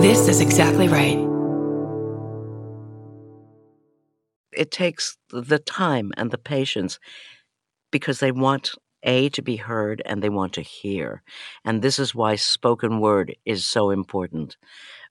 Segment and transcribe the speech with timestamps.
[0.00, 1.18] This is exactly right.
[4.50, 6.98] It takes the time and the patience
[7.92, 8.70] because they want
[9.02, 11.22] A to be heard and they want to hear.
[11.66, 14.56] And this is why spoken word is so important.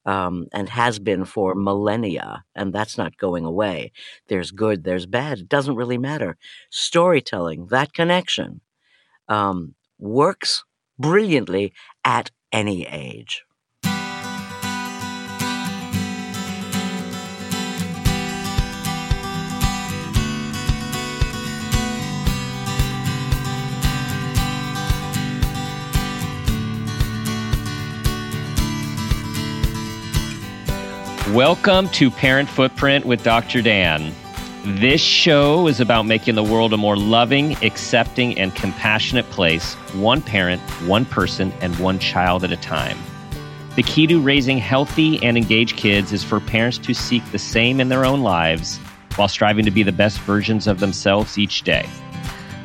[0.06, 3.92] Um, and has been for millennia, and that's not going away.
[4.28, 5.40] There's good, there's bad.
[5.40, 6.38] It doesn't really matter.
[6.72, 8.62] Storytelling, that connection,
[9.28, 10.64] um, works
[10.98, 13.44] brilliantly at any age.
[31.34, 33.62] Welcome to Parent Footprint with Dr.
[33.62, 34.16] Dan.
[34.66, 40.24] This show is about making the world a more loving, accepting, and compassionate place, one
[40.24, 42.98] parent, one person, and one child at a time.
[43.76, 47.80] The key to raising healthy and engaged kids is for parents to seek the same
[47.80, 48.80] in their own lives
[49.16, 51.88] while striving to be the best versions of themselves each day.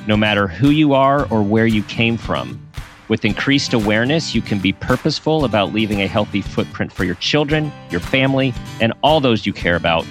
[0.06, 2.63] No matter who you are or where you came from,
[3.08, 7.70] with increased awareness, you can be purposeful about leaving a healthy footprint for your children,
[7.91, 10.05] your family, and all those you care about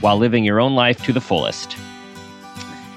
[0.00, 1.76] while living your own life to the fullest.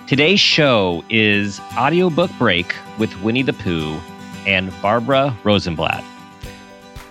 [0.08, 4.00] Today's show is Audiobook Break with Winnie the Pooh
[4.46, 6.04] and Barbara Rosenblat.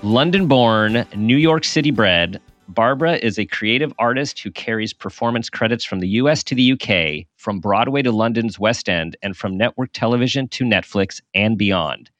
[0.03, 2.41] London born, New York City bred,
[2.75, 7.27] Barbara is a creative artist who carries performance credits from the US to the UK,
[7.37, 12.11] from Broadway to London's West End, and from network television to Netflix and beyond.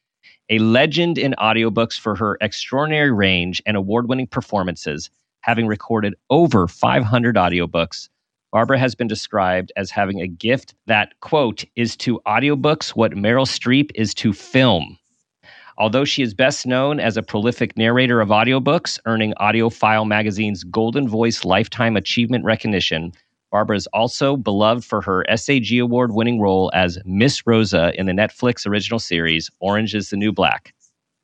[0.49, 5.09] A legend in audiobooks for her extraordinary range and award winning performances,
[5.41, 8.09] having recorded over 500 audiobooks,
[8.51, 13.47] Barbara has been described as having a gift that, quote, is to audiobooks what Meryl
[13.47, 14.99] Streep is to film.
[15.77, 21.07] Although she is best known as a prolific narrator of audiobooks, earning AudioFile magazine's Golden
[21.07, 23.11] Voice Lifetime Achievement recognition,
[23.51, 28.11] Barbara is also beloved for her SAG Award winning role as Miss Rosa in the
[28.11, 30.73] Netflix original series Orange is the New Black.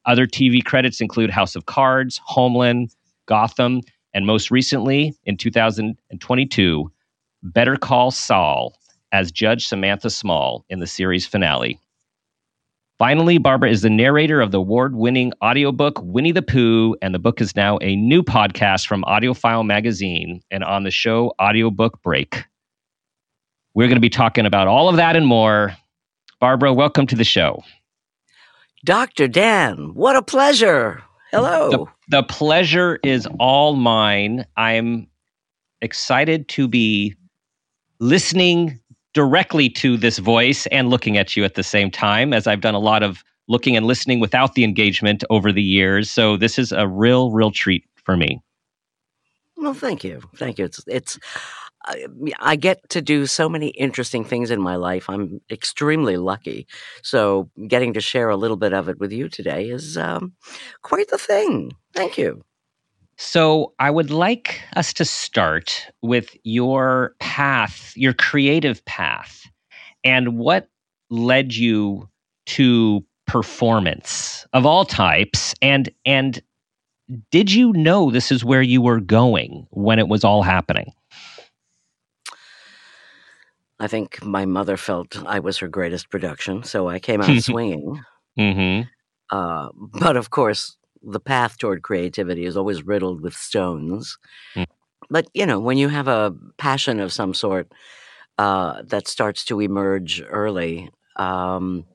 [0.06, 2.96] Other TV credits include House of Cards, Homeland,
[3.26, 3.82] Gotham,
[4.14, 6.92] and most recently, in 2022,
[7.44, 8.76] Better Call Saul
[9.12, 11.80] as Judge Samantha Small in the series finale.
[13.00, 17.20] Finally, Barbara is the narrator of the award winning audiobook Winnie the Pooh, and the
[17.20, 22.44] book is now a new podcast from AudioFile magazine and on the show Audiobook Break.
[23.74, 25.74] We're going to be talking about all of that and more.
[26.42, 27.64] Barbara, welcome to the show.
[28.84, 29.30] Dr.
[29.30, 31.02] Dan, what a pleasure.
[31.32, 31.70] Hello.
[31.70, 34.46] The, the pleasure is all mine.
[34.58, 35.08] I'm
[35.82, 37.16] excited to be
[38.02, 38.82] listening
[39.20, 42.74] directly to this voice and looking at you at the same time, as I've done
[42.74, 46.10] a lot of looking and listening without the engagement over the years.
[46.10, 48.40] So this is a real, real treat for me.
[49.58, 50.22] Well, thank you.
[50.38, 50.64] Thank you.
[50.64, 51.20] It's, it's,
[51.84, 52.06] I,
[52.40, 55.10] I get to do so many interesting things in my life.
[55.10, 56.66] I'm extremely lucky.
[57.04, 60.32] So getting to share a little bit of it with you today is um,
[60.82, 61.74] quite the thing.
[61.94, 62.42] Thank you.
[63.22, 69.46] So, I would like us to start with your path, your creative path,
[70.06, 70.70] and what
[71.10, 72.08] led you
[72.46, 76.42] to performance of all types and and
[77.30, 80.94] did you know this is where you were going when it was all happening?
[83.82, 88.02] I think my mother felt I was her greatest production, so I came out swinging.
[88.38, 88.88] Mm-hmm.
[89.36, 94.18] Uh, but of course, the path toward creativity is always riddled with stones.
[94.56, 94.66] Mm.
[95.10, 97.72] But you know, when you have a passion of some sort
[98.38, 101.86] uh, that starts to emerge early, um,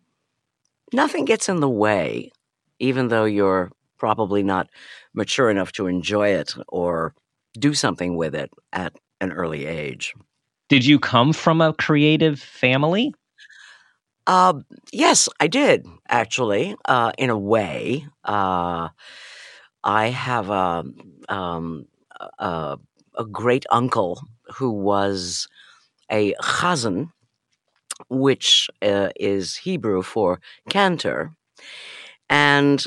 [0.92, 2.30] nothing gets in the way,
[2.78, 4.68] even though you're probably not
[5.14, 7.14] mature enough to enjoy it or
[7.58, 10.14] do something with it at an early age.
[10.68, 13.14] Did you come from a creative family?
[14.26, 14.60] Uh,
[14.92, 16.76] yes, I did actually.
[16.84, 18.88] Uh, in a way, uh,
[19.84, 20.84] I have a
[21.28, 21.86] um,
[22.38, 22.78] a,
[23.18, 24.20] a great uncle
[24.56, 25.48] who was
[26.10, 27.10] a chazan,
[28.08, 31.32] which uh, is Hebrew for cantor,
[32.28, 32.84] and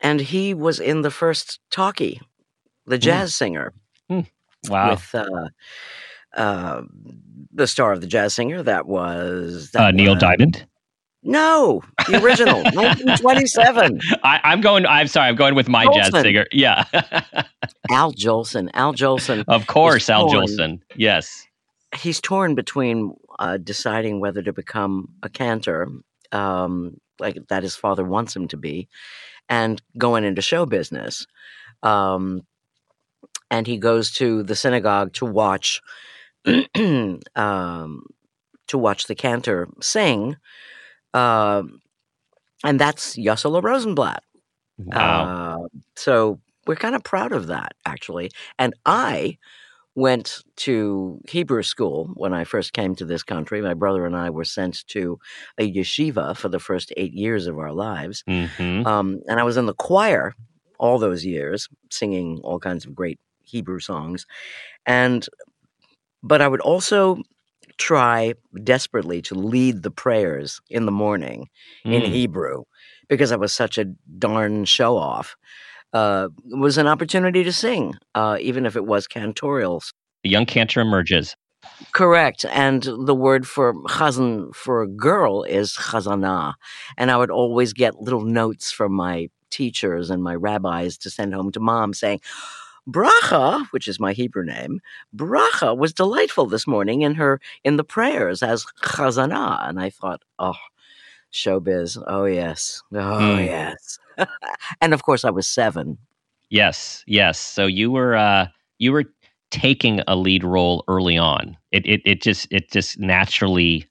[0.00, 2.20] and he was in the first talkie,
[2.86, 3.72] the jazz singer.
[4.68, 4.88] Wow.
[4.90, 5.48] With uh,
[6.36, 6.82] uh,
[7.56, 10.66] the star of the jazz singer, that was that Uh, Neil was- Diamond.
[11.22, 14.00] No, the original, 1927.
[14.22, 14.86] I, I'm going.
[14.86, 15.28] I'm sorry.
[15.28, 16.46] I'm going with my jazz singer.
[16.52, 16.84] Yeah,
[17.90, 18.68] Al Jolson.
[18.74, 19.44] Al Jolson.
[19.48, 20.46] of course, Al torn.
[20.46, 20.80] Jolson.
[20.94, 21.44] Yes.
[21.96, 25.88] He's torn between uh, deciding whether to become a cantor,
[26.30, 28.88] um, like that his father wants him to be,
[29.48, 31.26] and going into show business.
[31.82, 32.42] Um,
[33.50, 35.80] and he goes to the synagogue to watch
[37.36, 38.02] um,
[38.68, 40.36] to watch the cantor sing.
[41.14, 41.62] Uh,
[42.64, 44.22] and that's Yossele Rosenblatt.
[44.78, 45.64] Wow.
[45.64, 48.30] Uh, so we're kind of proud of that, actually.
[48.58, 49.38] And I
[49.94, 53.62] went to Hebrew school when I first came to this country.
[53.62, 55.18] My brother and I were sent to
[55.58, 58.22] a yeshiva for the first eight years of our lives.
[58.26, 60.34] hmm Um, and I was in the choir
[60.78, 64.26] all those years, singing all kinds of great Hebrew songs.
[64.84, 65.26] And,
[66.22, 67.18] but I would also
[67.78, 68.34] try
[68.64, 71.48] desperately to lead the prayers in the morning
[71.84, 72.06] in Mm.
[72.06, 72.64] Hebrew
[73.08, 73.84] because I was such a
[74.18, 75.36] darn show off.
[75.92, 79.92] Uh, it was an opportunity to sing, uh, even if it was cantorials.
[80.24, 81.36] The young cantor emerges.
[81.92, 82.44] Correct.
[82.50, 86.54] And the word for chazan for a girl is chazana.
[86.96, 91.34] And I would always get little notes from my teachers and my rabbis to send
[91.34, 92.20] home to mom saying,
[92.88, 94.80] Bracha, which is my Hebrew name,
[95.14, 99.68] Bracha was delightful this morning in her in the prayers as chazana.
[99.68, 100.54] And I thought, oh,
[101.32, 102.02] showbiz.
[102.06, 102.82] Oh yes.
[102.94, 103.46] Oh Mm.
[103.46, 103.98] yes.
[104.80, 105.98] and of course I was seven.
[106.50, 107.38] Yes, yes.
[107.38, 108.48] So you were uh,
[108.78, 109.04] you were
[109.50, 111.56] taking a lead role early on.
[111.72, 113.88] It it it just it just naturally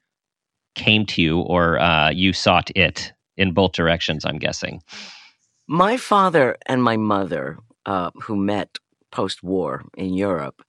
[0.75, 4.25] came to you, or uh, you sought it in both directions.
[4.25, 4.81] I'm guessing.
[5.68, 8.77] My father and my mother, uh, who met
[9.16, 10.60] post war in Europe,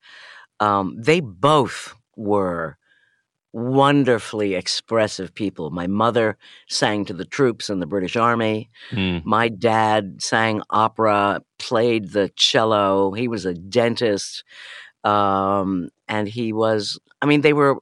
[0.61, 2.77] um, they both were
[3.53, 5.71] wonderfully expressive people.
[5.71, 6.37] My mother
[6.69, 8.69] sang to the troops in the British Army.
[8.91, 13.13] Mm, My dad sang opera, played the cello.
[13.13, 14.45] He was a dentist.
[15.05, 17.77] Um, and he was, I mean, they were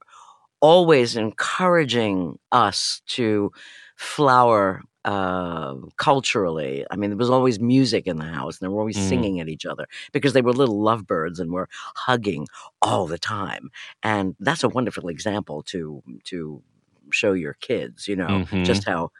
[0.61, 3.51] always encouraging us to
[3.97, 6.85] flower uh, culturally.
[6.91, 9.09] I mean, there was always music in the house, and they were always Mm.
[9.09, 12.47] singing at each other because they were little lovebirds and were hugging
[12.83, 13.71] all the time.
[14.03, 16.63] And that's a wonderful example to to
[17.11, 18.65] show your kids, you know, mhm.
[18.65, 19.11] just how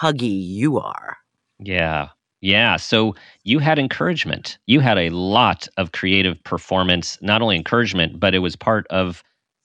[0.00, 1.18] huggy you are.
[1.58, 2.08] Yeah.
[2.40, 2.76] Yeah.
[2.76, 4.58] So you had encouragement.
[4.66, 9.22] You had a lot of creative performance, not only encouragement, but it was part of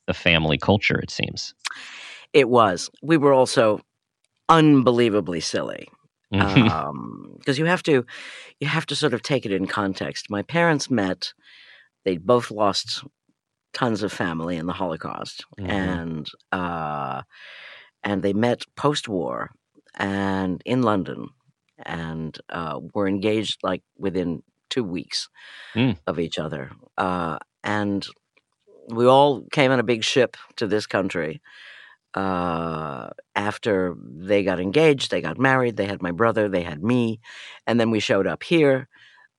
[0.08, 1.54] the family culture, it seems.
[2.34, 2.90] It was.
[3.02, 3.82] We were also
[4.58, 5.88] unbelievably silly.
[6.34, 6.70] Mhm.
[6.72, 8.06] um because you have to
[8.62, 11.34] you have to sort of take it in context my parents met
[12.06, 13.04] they both lost
[13.74, 15.70] tons of family in the holocaust Mhm.
[15.70, 17.22] and uh
[18.04, 19.52] and they met post-war
[19.96, 21.20] and in london
[22.00, 25.28] and uh were engaged like within two weeks
[25.76, 25.98] Mm.
[26.08, 28.08] of each other uh and
[28.98, 31.42] we all came on a big ship to this country
[32.14, 37.20] uh, after they got engaged, they got married, they had my brother, they had me,
[37.66, 38.88] and then we showed up here.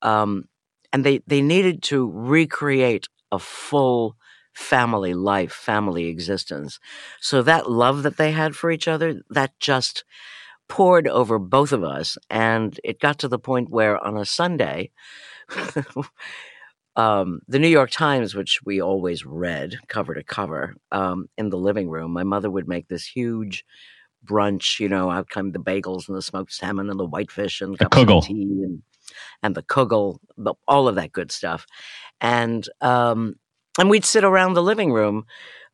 [0.01, 0.45] Um,
[0.91, 4.15] and they, they needed to recreate a full
[4.53, 6.79] family life, family existence.
[7.19, 10.03] So that love that they had for each other, that just
[10.69, 12.17] poured over both of us.
[12.29, 14.91] And it got to the point where on a Sunday,
[16.95, 21.57] um, the New York Times, which we always read cover to cover um, in the
[21.57, 23.65] living room, my mother would make this huge
[24.25, 24.79] brunch.
[24.79, 27.85] You know, out come the bagels and the smoked salmon and the whitefish and The
[27.85, 28.23] kugel.
[28.23, 28.83] tea and
[29.41, 31.65] and the kugel, the, all of that good stuff.
[32.21, 33.35] And um,
[33.79, 35.25] and we'd sit around the living room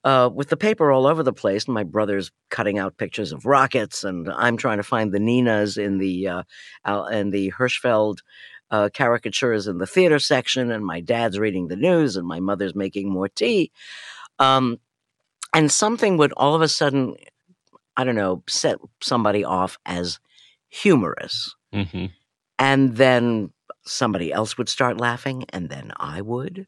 [0.04, 1.66] uh, with the paper all over the place.
[1.66, 5.78] And my brother's cutting out pictures of rockets, and I'm trying to find the Ninas
[5.78, 6.44] in the uh,
[7.12, 8.20] in the Hirschfeld
[8.72, 12.76] uh, caricatures in the theater section, and my dad's reading the news, and my mother's
[12.76, 13.72] making more tea.
[14.38, 14.80] Um,
[15.54, 17.16] and something would all of a sudden,
[17.98, 20.20] I don't know, set somebody off as
[20.70, 21.56] humorous.
[21.74, 22.06] hmm
[22.58, 23.52] And then
[23.86, 26.68] somebody else would start laughing, and then I would.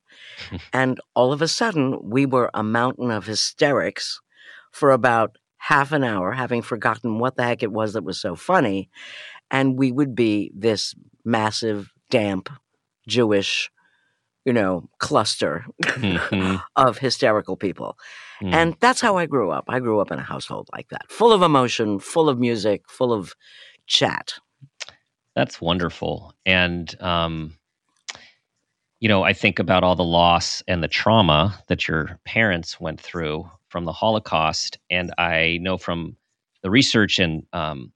[0.74, 4.20] and all of a sudden, we were a mountain of hysterics
[4.72, 8.36] for about half an hour, having forgotten what the heck it was that was so
[8.36, 8.90] funny.
[9.52, 12.50] And we would be this massive, damp,
[13.08, 13.72] Jewish,
[14.46, 17.98] you know, cluster hmm of hysterical people.
[18.42, 18.54] Mm.
[18.54, 19.66] And that's how I grew up.
[19.68, 23.14] I grew up in a household like that, full of emotion, full of music, full
[23.14, 23.36] of
[23.88, 24.34] chat.
[25.36, 26.34] That's wonderful.
[26.46, 27.58] And, um,
[29.00, 33.00] you know, I think about all the loss and the trauma that your parents went
[33.00, 34.78] through from the Holocaust.
[34.90, 36.18] And I know from
[36.62, 37.92] the research and um,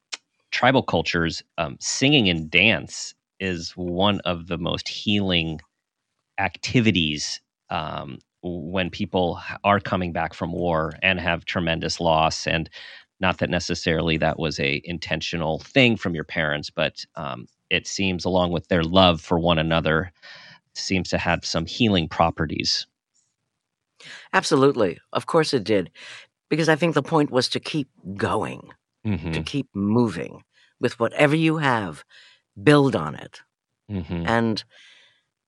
[0.56, 5.60] tribal cultures, um, singing and dance is one of the most healing
[6.40, 12.48] activities um, when people are coming back from war and have tremendous loss.
[12.48, 12.70] And
[13.20, 18.24] not that necessarily that was a intentional thing from your parents, but um, it seems,
[18.24, 20.14] along with their love for one another,
[20.74, 22.88] seems to have some healing properties.
[24.32, 25.00] Absolutely.
[25.12, 25.92] Of course it did.
[26.50, 28.70] Because I think the point was to keep going,
[29.06, 29.34] Mm-hmm.
[29.34, 30.45] to keep moving
[30.80, 32.04] with whatever you have,
[32.62, 33.42] build on it.
[33.90, 34.26] Mm-hmm.
[34.28, 34.64] And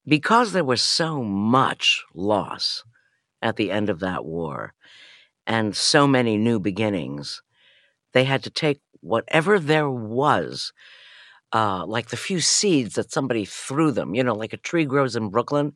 [0.05, 2.83] because there was so much loss
[3.41, 4.73] at the end of that war
[5.45, 7.41] and so many new beginnings,
[8.13, 10.73] they had to take whatever there was,
[11.53, 14.15] uh, like the few seeds that somebody threw them.
[14.15, 15.73] You know, like a tree grows in Brooklyn,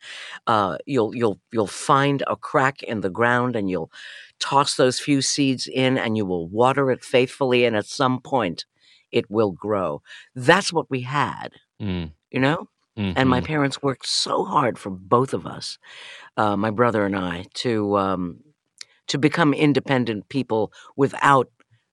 [0.47, 3.91] uh, you'll you'll you'll find a crack in the ground and you'll
[4.39, 8.65] toss those few seeds in and you will water it faithfully, and at some point,
[9.11, 10.01] it will grow.
[10.35, 11.49] That's what we had.
[11.81, 12.11] Mm.
[12.31, 12.67] You know.
[13.15, 13.45] And my Mhm.
[13.45, 15.77] parents worked so hard for both of us,
[16.37, 18.39] uh, my brother and I, to um,
[19.07, 21.49] to become independent people without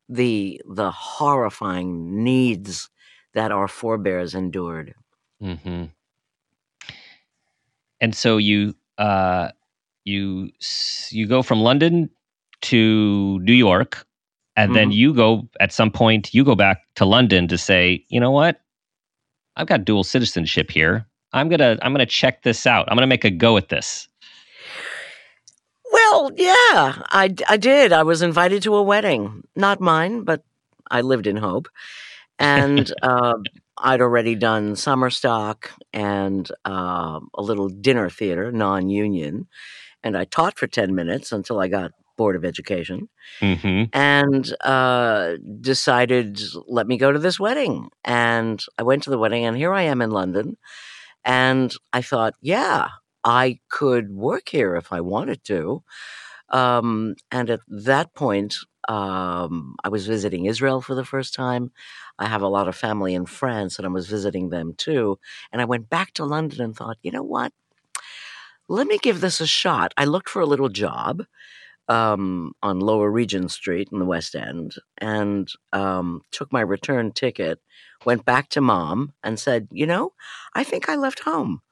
[0.09, 2.91] the the horrifying needs
[3.35, 4.95] that our forebears endured.
[5.41, 5.91] Mhm.
[8.01, 9.51] And so you uh,
[10.05, 10.51] you
[11.11, 12.11] you go from London
[12.63, 14.07] to New York,
[14.59, 14.95] and then Mhm.
[14.95, 18.61] you go at some point you go back to London to say, you know what,
[19.57, 21.07] I've got dual citizenship here.
[21.33, 22.89] I'm gonna I'm gonna check this out.
[22.89, 24.09] I'm gonna make a go at this.
[25.93, 27.93] Well, yeah, I, I did.
[27.93, 30.43] I was invited to a wedding, not mine, but
[30.91, 31.69] I lived in hope,
[32.39, 33.35] and uh,
[33.79, 39.47] I'd already done summer stock and uh, a little dinner theater, non-union,
[40.03, 43.09] and I taught for ten minutes until I got bored of education.
[43.41, 44.45] hmm and
[44.77, 46.41] uh, decided
[46.79, 47.89] let me go to this wedding.
[48.05, 50.57] And i went to the wedding and here i am in london.
[51.25, 52.89] And i thought yeah
[53.25, 55.83] i could work here if i wanted to.
[56.51, 58.57] Um, and at that point
[58.89, 61.65] um, i was visiting israel for the first time.
[62.19, 65.19] I have a lot of family in france and i was visiting them too.
[65.53, 67.53] And i went back to london and thought you know what?
[68.69, 69.95] Let me give this a shot.
[69.97, 71.25] I looked for a little job
[71.89, 77.61] um, on Lower Regent Street in the West End and um, took my return ticket,
[78.05, 80.13] went back to mom and said, You know,
[80.55, 81.63] I think I left home.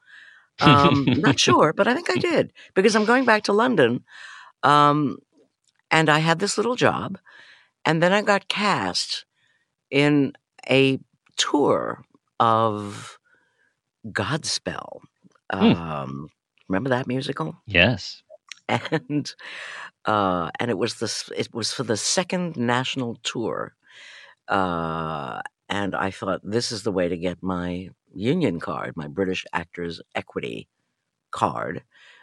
[0.61, 4.05] Um, not sure, but I think I did because I'm going back to London.
[4.63, 5.19] Um,
[5.91, 7.19] and I had this little job.
[7.85, 9.25] And then I got cast
[9.91, 10.33] in
[10.69, 10.99] a
[11.37, 12.03] tour
[12.41, 13.19] of
[14.09, 15.01] Godspell.
[15.53, 15.73] Hmm.
[15.73, 16.29] Um,
[16.69, 17.57] remember that musical?
[17.67, 18.23] Yes.
[18.91, 19.35] and
[20.07, 23.75] uh, and it was this it was for the second national tour
[24.49, 29.45] uh, and i thought this is the way to get my union card my british
[29.53, 30.69] actors equity
[31.33, 31.83] card.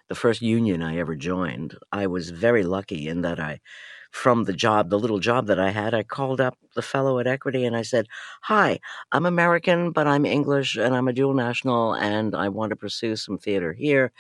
[0.10, 3.60] The first union i ever joined i was very lucky in that i
[4.12, 7.28] from the job the little job that i had i called up the fellow at
[7.28, 8.08] equity and i said
[8.44, 8.80] hi
[9.12, 13.16] i'm american but i'm english and i'm a dual national and i want to pursue
[13.16, 14.12] some theater here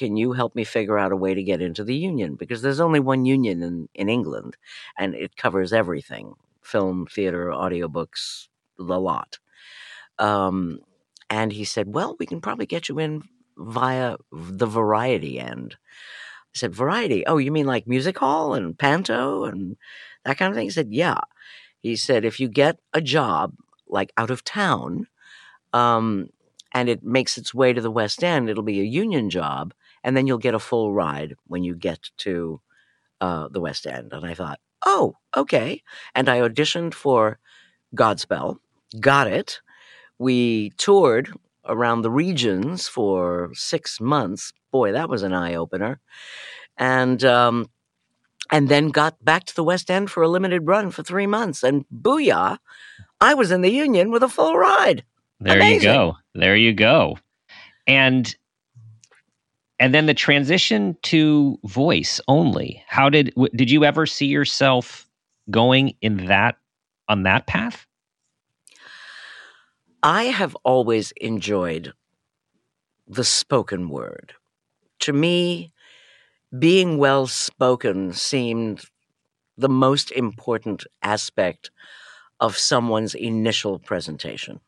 [0.00, 2.34] can you help me figure out a way to get into the union?
[2.34, 4.56] Because there's only one union in, in England
[4.98, 9.38] and it covers everything film, theater, audiobooks, the lot.
[10.18, 10.78] Um,
[11.28, 13.24] and he said, Well, we can probably get you in
[13.58, 15.76] via the variety end.
[16.54, 17.26] I said, Variety?
[17.26, 19.76] Oh, you mean like music hall and panto and
[20.24, 20.64] that kind of thing?
[20.64, 21.20] He said, Yeah.
[21.82, 23.52] He said, If you get a job
[23.86, 25.08] like out of town,
[25.74, 26.30] um,
[26.72, 30.16] and it makes its way to the West End, it'll be a union job, and
[30.16, 32.60] then you'll get a full ride when you get to
[33.20, 34.12] uh, the West End.
[34.12, 35.82] And I thought, oh, okay.
[36.14, 37.38] And I auditioned for
[37.94, 38.56] Godspell,
[38.98, 39.60] got it.
[40.18, 41.32] We toured
[41.66, 44.52] around the regions for six months.
[44.70, 46.00] Boy, that was an eye opener.
[46.76, 47.66] And um,
[48.50, 51.62] and then got back to the West End for a limited run for three months.
[51.62, 52.58] And booyah,
[53.20, 55.04] I was in the Union with a full ride.
[55.40, 55.88] There Amazing.
[55.88, 56.16] you go.
[56.34, 57.18] There you go.
[57.86, 58.34] And
[59.80, 62.84] and then the transition to voice only.
[62.86, 65.08] How did w- did you ever see yourself
[65.50, 66.58] going in that
[67.08, 67.86] on that path?
[70.02, 71.92] I have always enjoyed
[73.08, 74.34] the spoken word.
[75.00, 75.72] To me,
[76.56, 78.84] being well spoken seemed
[79.56, 81.70] the most important aspect
[82.38, 84.60] of someone's initial presentation.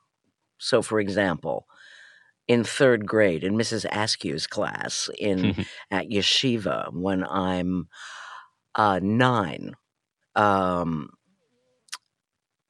[0.59, 1.67] So, for example,
[2.49, 3.87] in third grade, in Mrs.
[3.91, 5.55] Askew's class in
[5.91, 7.89] at yeshiva, when I'm
[8.75, 9.75] uh, nine,
[10.35, 11.11] um,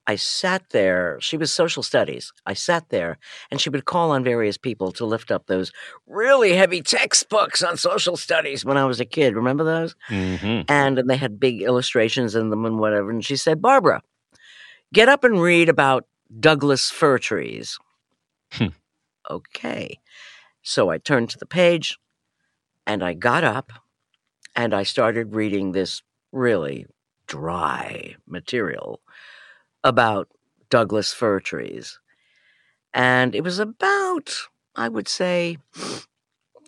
[0.07, 1.19] I sat there.
[1.21, 2.33] She was social studies.
[2.45, 3.19] I sat there,
[3.51, 5.71] and she would call on various people to lift up those
[6.07, 9.37] really heavy textbooks on social studies when I was a kid.
[9.37, 9.95] Remember those?
[10.09, 13.11] hmm and, and they had big illustrations in them and whatever.
[13.11, 14.03] And she said, Barbara,
[14.93, 16.07] get up and read about
[16.41, 17.79] Douglas fir trees.
[19.33, 19.99] Okay.
[20.63, 21.99] So I turned to the page
[22.87, 23.73] and I got up
[24.55, 26.87] and I started reading this really
[27.27, 29.01] dry material
[29.83, 30.29] about
[30.71, 31.99] Douglas fir trees.
[32.95, 34.35] And it was about,
[34.77, 35.57] I would say,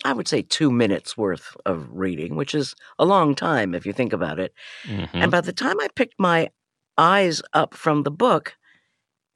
[0.05, 3.93] I would say two minutes worth of reading, which is a long time if you
[3.93, 4.53] think about it.
[4.85, 5.11] Mhm.
[5.13, 6.51] And by the time I picked my
[6.97, 8.57] eyes up from the book,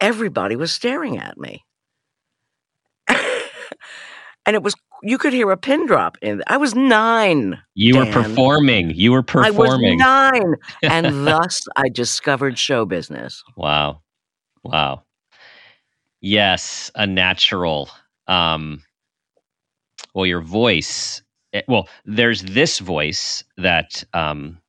[0.00, 1.64] everybody was staring at me.
[4.46, 6.42] And it was, you could hear a pin drop in.
[6.46, 7.58] I was nine.
[7.74, 8.90] you were performing.
[8.94, 10.54] You were performing I was nine.
[10.82, 13.42] and thus I discovered show business.
[13.56, 14.02] Wow.
[14.64, 15.02] Wow.
[16.20, 17.90] Yes, a natural.
[18.26, 18.82] Um,
[20.14, 21.22] well, your voice.
[21.52, 24.60] eh, Well, there's this voice that um,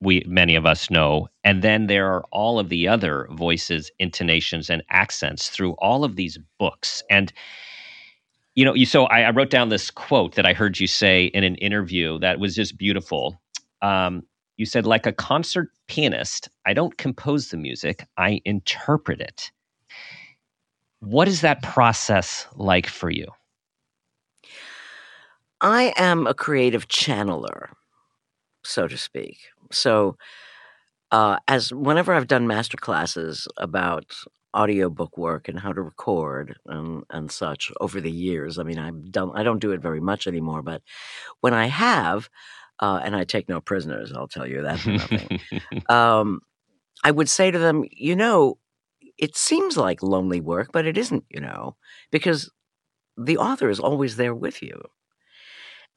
[0.00, 4.70] we many of us know, and then there are all of the other voices, intonations,
[4.70, 7.02] and accents through all of these books.
[7.10, 7.32] And
[8.56, 11.26] you know, you so I, I wrote down this quote that I heard you say
[11.26, 13.38] in an interview that was just beautiful.
[13.82, 14.22] Um,
[14.56, 19.52] you said, like a concert pianist, I don't compose the music, I interpret it.
[21.00, 23.26] What is that process like for you?
[25.60, 27.72] I am a creative channeler,
[28.64, 29.38] so to speak.
[29.70, 30.16] So,
[31.12, 34.14] uh, as whenever I've done master classes about
[34.54, 39.10] audiobook work and how to record and, and such over the years, I mean, I've
[39.10, 40.82] done, I don't do it very much anymore, but
[41.40, 42.28] when I have,
[42.80, 45.40] uh, and I take no prisoners, I'll tell you that for nothing.
[45.88, 46.40] um,
[47.04, 48.58] I would say to them, you know,
[49.18, 51.76] it seems like lonely work, but it isn't, you know,
[52.10, 52.50] because
[53.16, 54.82] the author is always there with you.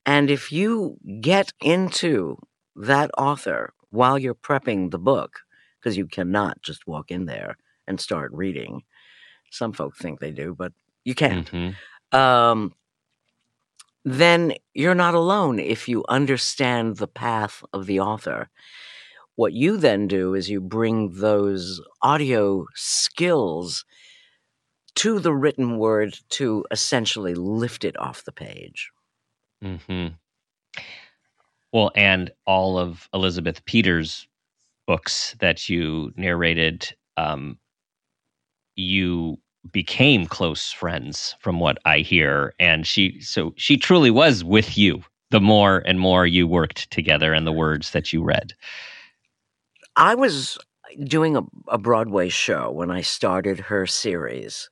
[0.05, 2.37] And if you get into
[2.75, 5.41] that author while you're prepping the book,
[5.79, 7.57] because you cannot just walk in there
[7.89, 8.83] and start reading.
[9.51, 10.71] Some folk think they do, but
[11.03, 11.51] you can't.
[11.51, 11.75] Mhm.
[12.13, 12.73] Um,
[14.05, 18.49] then you're not alone if you understand the path of the author.
[19.35, 23.85] What you then do is you bring those audio skills
[24.95, 28.91] to the written word to essentially lift it off the page.
[29.63, 30.17] Mhm.
[31.71, 34.27] Well, and all of Elizabeth Peters'
[34.87, 37.59] books that you narrated, um,
[38.79, 39.37] you
[39.71, 42.53] became close friends, from what I hear.
[42.59, 47.33] And she, so she truly was with you the more and more you worked together
[47.33, 48.53] and the words that you read.
[49.95, 50.57] I was
[51.03, 54.69] doing a, a Broadway show when I started her series.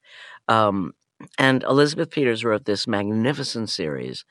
[0.47, 0.93] Um,
[1.37, 4.25] and Elizabeth Peters wrote this magnificent series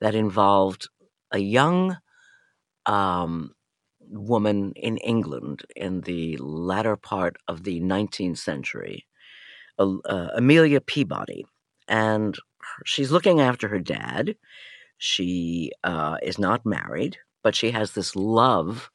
[0.00, 0.88] that involved
[1.32, 1.98] a young
[2.86, 3.54] um,
[4.00, 9.06] woman in England in the latter part of the 19th century,
[9.78, 11.46] uh, Amelia Peabody.
[11.86, 12.36] And
[12.84, 14.36] she's looking after her dad.
[14.98, 18.90] She uh, is not married, but she has this love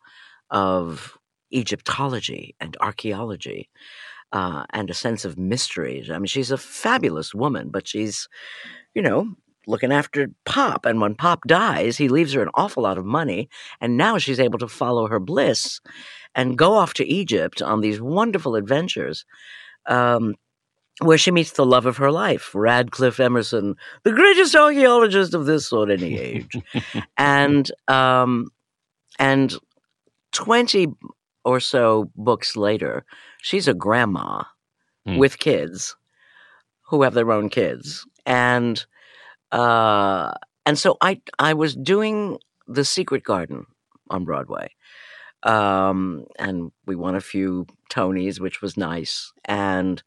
[0.50, 1.18] of
[1.52, 3.70] Egyptology and archaeology
[4.32, 6.06] uh, and a sense of mystery.
[6.12, 8.28] I mean, she's a fabulous woman, but she's,
[8.94, 9.34] you know,
[9.68, 10.86] looking after Pop.
[10.86, 13.48] And when Pop dies, he leaves her an awful lot of money.
[13.80, 15.80] And now she's able to follow her bliss
[16.36, 19.24] and go off to Egypt on these wonderful adventures.
[19.86, 20.36] Um,
[21.02, 25.72] where she meets the love of her life, Radcliffe Emerson, the greatest archaeologist of this
[25.74, 26.56] or any age,
[27.18, 28.50] and um,
[29.20, 29.56] and
[30.32, 30.88] twenty
[31.46, 33.06] or so books later,
[33.42, 34.44] she's a grandma
[35.06, 35.18] Hmm.
[35.18, 35.98] with kids
[36.84, 38.86] who have their own kids, and
[39.52, 40.32] uh,
[40.66, 43.66] and so I I was doing the Secret Garden
[44.10, 44.72] on Broadway,
[45.44, 50.02] um, and we won a few Tonys, which was nice, and.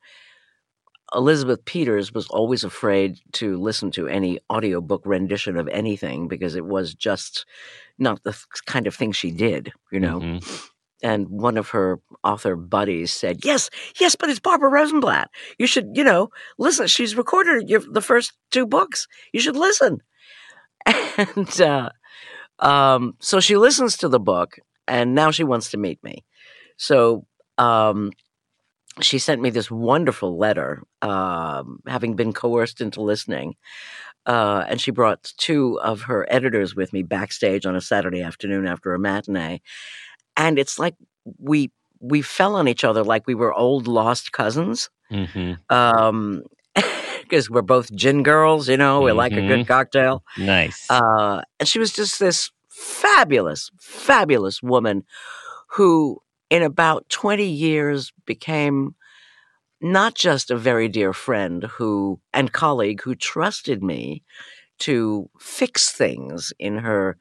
[1.14, 6.64] Elizabeth Peters was always afraid to listen to any audiobook rendition of anything because it
[6.66, 7.47] was just
[7.99, 10.21] not the kind of thing she did, you know.
[10.21, 10.69] Mhm.
[11.03, 15.27] And one of her author buddies said, "Yes, yes, but it's Barbara Rosenblat.
[15.59, 16.87] You should, you know, listen.
[16.87, 19.07] She's recorded your, the first two books.
[19.33, 20.03] You should listen."
[21.19, 21.90] And uh,
[22.59, 26.25] um, so she listens to the book, and now she wants to meet me.
[26.77, 27.27] So
[27.59, 28.12] um,
[29.00, 33.54] she sent me this wonderful letter, um, having been coerced into listening.
[34.24, 38.66] Uh, and she brought two of her editors with me backstage on a Saturday afternoon
[38.66, 39.61] after a matinee.
[40.37, 40.94] And it's like
[41.38, 44.90] we we fell on each other like we were old lost cousins.
[45.11, 45.59] Mhm.
[45.70, 46.42] Um,
[47.22, 50.22] because we're both gin girls, you know, we like a good cocktail.
[50.38, 50.87] Nice.
[50.90, 55.04] Uh, and she was just this fabulous, fabulous woman
[55.70, 58.94] who, in about 20 years, became
[59.80, 64.22] not just a very dear friend who and colleague who trusted me
[64.78, 67.16] to fix things in her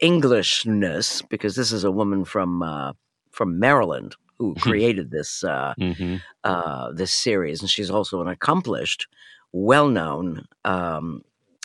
[0.00, 2.92] Englishness, because this is a woman from uh,
[3.32, 9.08] from Maryland who created this uh, hmm uh, this series, and she's also an accomplished,
[9.52, 11.22] well-known um,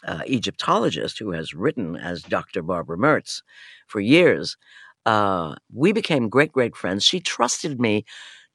[0.07, 2.63] uh, Egyptologist who has written as Dr.
[2.63, 3.43] Barbara Mertz
[3.87, 4.57] for years.
[5.05, 7.03] Uh, we became great, great friends.
[7.03, 8.05] She trusted me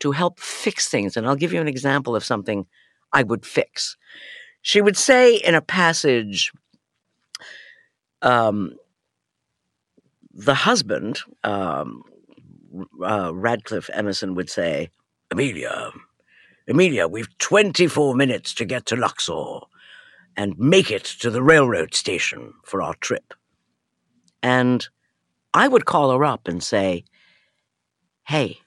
[0.00, 2.66] to help fix things, and I'll give you an example of something
[3.12, 3.96] I would fix.
[4.62, 6.52] She would say in a passage,
[8.22, 8.74] um,
[10.32, 12.02] the husband, um,
[13.02, 14.90] uh, Radcliffe Emerson, would say,
[15.30, 15.90] Amelia,
[16.68, 19.60] Amelia, we've 24 minutes to get to Luxor
[20.36, 23.34] and make it to the railroad station for our trip.
[24.42, 24.86] And
[25.54, 27.04] I would call her up and say,
[28.26, 28.58] Hey,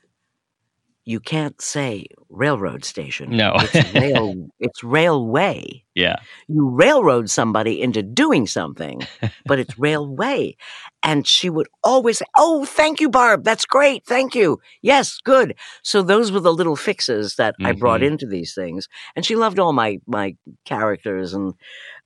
[1.04, 3.36] you can't say railroad station.
[3.36, 3.54] No.
[3.58, 5.84] It's rail it's railway.
[5.96, 6.18] Yeah.
[6.48, 9.02] You railroad somebody into doing something,
[9.46, 10.56] but it's railway.
[11.04, 13.44] And she would always say, Oh, thank you, Barb.
[13.44, 14.06] That's great.
[14.06, 14.60] Thank you.
[14.82, 15.56] Yes, good.
[15.84, 18.08] So those were the little fixes that I brought Mhm.
[18.12, 18.88] into these things.
[19.16, 21.54] And she loved all my my characters and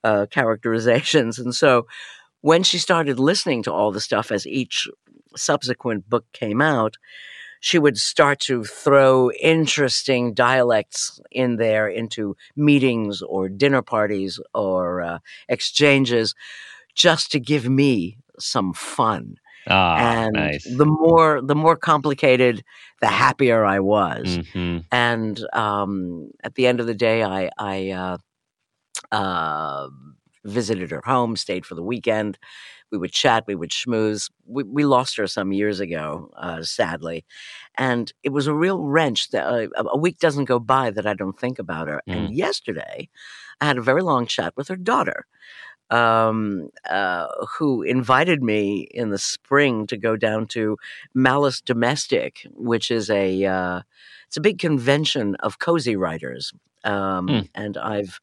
[0.04, 1.38] uh, characterizations.
[1.38, 1.86] And so
[2.46, 4.88] when she started listening to all the stuff as each
[5.36, 6.96] subsequent book came out,
[7.60, 15.02] she would start to throw interesting dialects in there into meetings or dinner parties or
[15.02, 15.18] uh,
[15.50, 16.36] exchanges
[16.94, 19.38] just to give me some fun.
[19.68, 20.64] Ah, and nice.
[20.78, 22.64] the more the more complicated
[23.02, 24.38] the happier i was.
[24.54, 28.18] Hmm and um, at the end of the day i i uh,
[29.12, 29.88] uh,
[30.46, 32.38] visited her home stayed for the weekend.
[32.92, 34.30] We would chat we would schmooze.
[34.48, 37.26] We, we lost her some years ago uh, sadly.
[37.78, 41.14] And it was a real wrench that uh, a week doesn't go by that i
[41.14, 42.02] don't think about her.
[42.10, 43.10] And yesterday
[43.62, 45.26] i had a very long chat with her daughter
[45.92, 47.28] um, uh,
[47.58, 50.78] who invited me in the spring to go down to
[51.14, 53.82] Malice Domestic, which is a uh,
[54.28, 56.54] it's a big convention of cozy writers,
[56.84, 57.42] um, Hmm.
[57.54, 58.20] and I've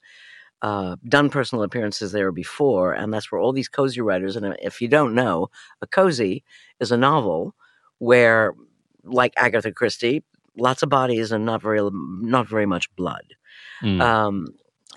[0.63, 4.37] uh, done personal appearances there before, and that's where all these cozy writers.
[4.37, 5.49] And if you don't know,
[5.83, 6.45] a cozy
[6.81, 7.55] is a novel
[7.99, 8.55] where,
[9.05, 10.25] like Agatha Christie,
[10.57, 13.25] lots of bodies and not very not very much blood
[13.83, 14.01] Mm.
[14.01, 14.47] um,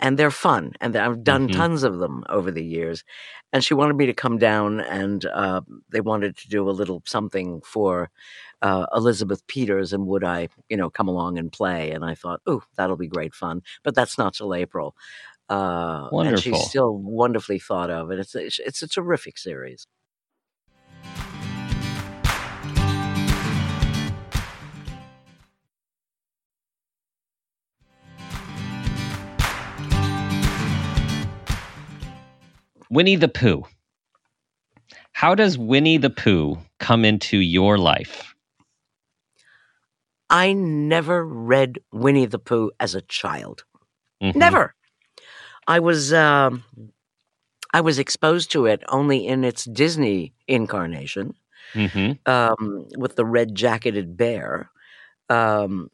[0.02, 0.74] and they're fun.
[0.82, 1.54] And I've done Mhm.
[1.54, 3.04] tons of them over the years.
[3.54, 7.02] And she wanted me to come down, and uh, they wanted to do a little
[7.06, 8.10] something for
[8.62, 11.92] uh, Elizabeth Peters, and would I, you know, come along and play?
[11.92, 13.62] And I thought, ooh, that'll be great fun.
[13.84, 14.96] But that's not till April.
[15.50, 16.42] Uh, and Wonderful.
[16.42, 19.86] she's still wonderfully thought of, and it's a, it's a terrific series.
[32.90, 33.64] Winnie the Pooh.
[35.12, 38.36] How does Winnie the Pooh come into your life?
[40.30, 43.64] I never read Winnie the Pooh as a child.
[44.22, 44.36] Mhm.
[44.36, 44.76] Never.
[45.68, 46.64] I was um,
[47.74, 51.36] I was exposed to it only in its Disney incarnation
[51.74, 52.20] Mhm.
[52.28, 54.70] um, with the red jacketed bear.
[55.30, 55.90] Um,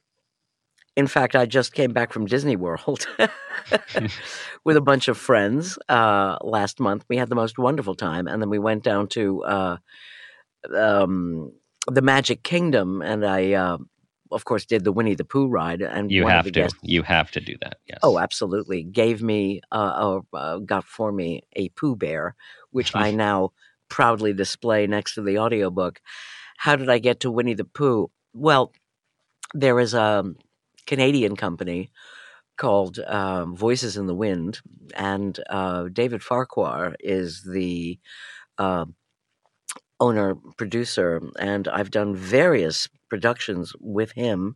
[0.96, 3.08] in fact, I just came back from Disney World
[4.66, 7.06] with a bunch of friends uh, last month.
[7.10, 9.78] We had the most wonderful time, and then we went down to uh,
[10.76, 11.52] um,
[11.88, 13.78] the Magic Kingdom, and I, uh,
[14.32, 15.82] of course, did the Winnie the Pooh ride.
[15.82, 16.52] And You have to.
[16.52, 17.78] guests You have to do that.
[17.88, 18.00] Yes.
[18.04, 18.84] Oh, absolutely.
[18.84, 22.36] Gave me, uh, uh, uh, got for me a Pooh Bear,
[22.72, 23.52] which I now
[23.90, 26.02] proudly display next to the audiobook.
[26.58, 28.12] How did I get to Winnie the Pooh?
[28.34, 28.72] Well,
[29.54, 30.24] there is a
[30.86, 31.92] Canadian company
[32.58, 34.62] called um, Voices in the Wind,
[34.96, 37.98] and uh, David Farquhar is the
[38.58, 38.86] uh,
[40.00, 44.56] owner producer, and I've done various productions with him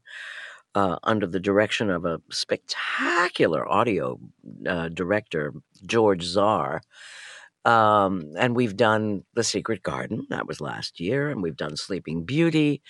[0.76, 4.18] uh, under the direction of a spectacular audio
[4.66, 5.54] uh, director,
[5.86, 6.82] George Czar.
[7.66, 12.24] Um, and we've done The Secret Garden, that was last year, and we've done Sleeping
[12.24, 12.82] Beauty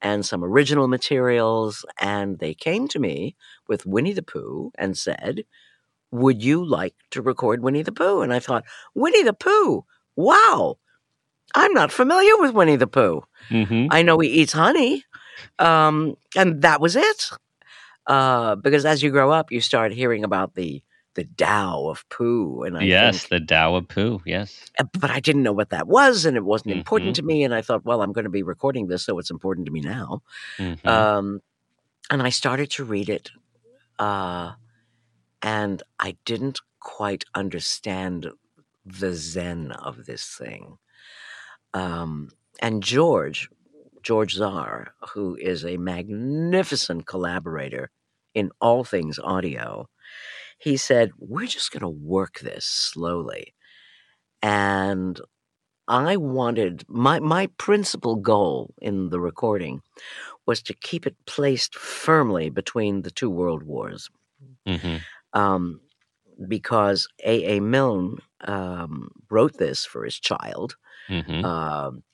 [0.00, 1.84] and some original materials.
[2.00, 3.36] And they came to me
[3.68, 5.42] with Winnie the Pooh and said,
[6.12, 8.22] Would you like to record Winnie the Pooh?
[8.22, 9.84] And I thought, Winnie the Pooh,
[10.16, 10.78] wow,
[11.54, 13.24] I'm not familiar with Winnie the Pooh.
[13.48, 15.04] hmm I know he eats honey.
[15.58, 17.30] Um, and that was it.
[18.06, 20.82] Uh, because as you grow up, you start hearing about the
[21.14, 24.22] the Tao of Pooh, and I Yes, think, the Tao of Pooh.
[24.24, 24.70] Yes.
[24.78, 27.16] uh, but I didn't know what that was, and it wasn't important Mhm.
[27.16, 27.42] to me.
[27.44, 29.80] And I thought, well, I'm going to be recording this, so it's important to me
[29.80, 30.22] now.
[30.58, 30.86] Mhm.
[30.86, 31.40] Um,
[32.10, 33.30] and I started to read it
[33.98, 34.52] uh,
[35.42, 38.30] and I didn't quite understand
[38.86, 40.78] the zen of this thing.
[41.74, 42.30] Um,
[42.60, 43.48] and George,
[44.02, 47.90] George Czar, who is a magnificent collaborator
[48.34, 49.88] in all things audio,
[50.58, 53.54] he said, We're just going to work this slowly.
[54.42, 55.20] And
[55.88, 59.82] I wanted my, my principal goal in the recording
[60.46, 64.08] was to keep it placed firmly between the two world wars.
[64.66, 64.96] Mm-hmm.
[65.32, 65.80] Um,
[66.48, 67.56] because A.
[67.56, 67.60] A.
[67.60, 70.76] Milne um, wrote this for his child.
[71.10, 71.42] Mm-hmm.
[71.42, 72.04] Um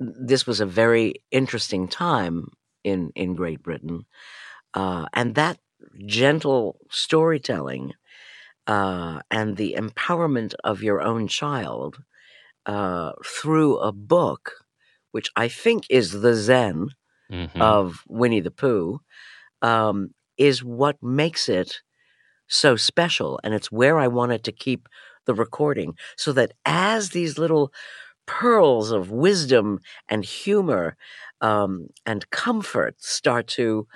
[0.00, 2.48] this was a very interesting time
[2.84, 4.06] in in Great Britain,
[4.74, 5.58] uh, and that
[6.06, 7.92] gentle storytelling
[8.66, 12.02] uh, and the empowerment of your own child
[12.66, 14.52] uh, through a book,
[15.12, 16.88] which I think is the Zen
[17.30, 17.74] Mm-hmm.
[17.74, 19.00] of Winnie the Pooh,
[19.62, 21.80] um, is what makes it
[22.48, 23.40] so special.
[23.44, 24.88] And it's where I wanted to keep
[25.30, 27.72] the recording so that as these little
[28.26, 30.96] pearls of wisdom and humor
[31.40, 33.86] um, and comfort start to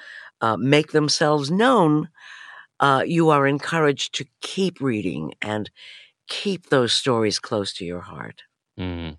[0.41, 2.09] uh, make themselves known,
[2.79, 5.71] uh, you are encouraged to keep reading and
[6.29, 8.43] keep those stories close to your heart.
[8.79, 9.19] Mm.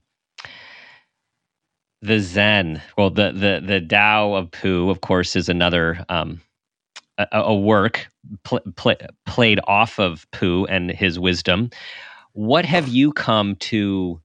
[2.02, 6.42] The Zen, well, the the the Tao of Pooh, of course, is another um,
[7.18, 8.08] a, a work
[8.44, 11.70] pl- pl- played off of Pooh and his wisdom.
[12.34, 14.22] What have you come to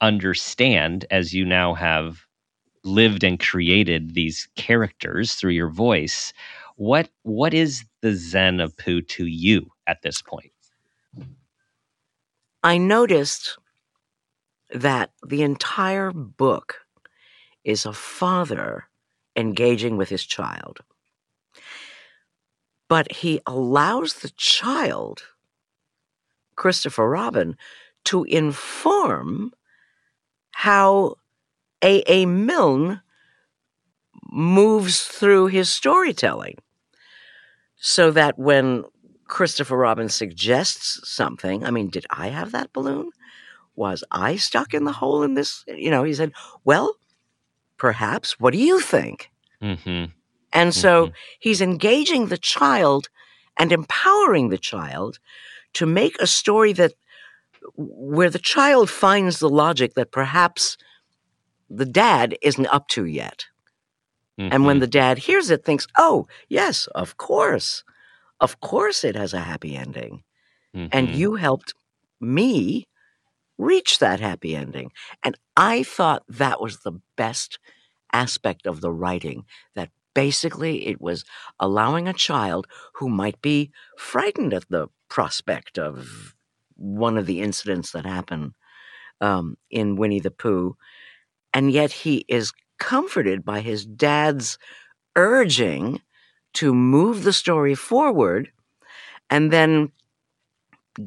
[0.00, 2.26] understand as you now have
[2.84, 6.32] lived and created these characters through your voice?
[6.76, 10.52] What what is the Zen of Pooh to you at this point?
[12.62, 13.58] I noticed
[14.70, 16.80] that the entire book
[17.64, 18.88] is a father
[19.36, 20.80] engaging with his child.
[22.88, 25.22] But he allows the child,
[26.56, 27.56] Christopher Robin,
[28.04, 29.52] to inform
[30.52, 31.16] how
[31.82, 32.26] A.A.
[32.26, 33.00] Milne
[34.30, 36.56] moves through his storytelling.
[37.76, 38.84] So that when
[39.26, 43.10] Christopher Robin suggests something, I mean, did I have that balloon?
[43.76, 45.64] Was I stuck in the hole in this?
[45.66, 46.32] You know, he said,
[46.64, 46.96] well,
[47.76, 48.38] perhaps.
[48.38, 49.30] What do you think?
[49.62, 50.12] Mm-hmm.
[50.54, 51.12] And so Mhm.
[51.40, 53.08] he's engaging the child
[53.58, 55.18] and empowering the child
[55.74, 56.94] to make a story that
[57.76, 60.76] where the child finds the logic that perhaps
[61.70, 63.46] the dad isn't up to yet.
[64.38, 67.84] And when the dad hears it, thinks, oh, yes, of course.
[68.40, 70.24] Of course it has a happy ending.
[70.74, 70.88] Mhm.
[70.92, 71.74] And you helped
[72.20, 72.86] me
[73.58, 74.92] reach that happy ending.
[75.22, 77.58] And I thought that was the best
[78.12, 81.24] aspect of the writing, that basically it was
[81.60, 86.34] allowing a child who might be frightened at the prospect of
[86.76, 88.54] one of the incidents that happen
[89.20, 90.76] um, in Winnie the Pooh,
[91.52, 94.58] and yet he is comforted by his dad's
[95.16, 96.00] urging
[96.54, 98.50] to move the story forward
[99.30, 99.90] and then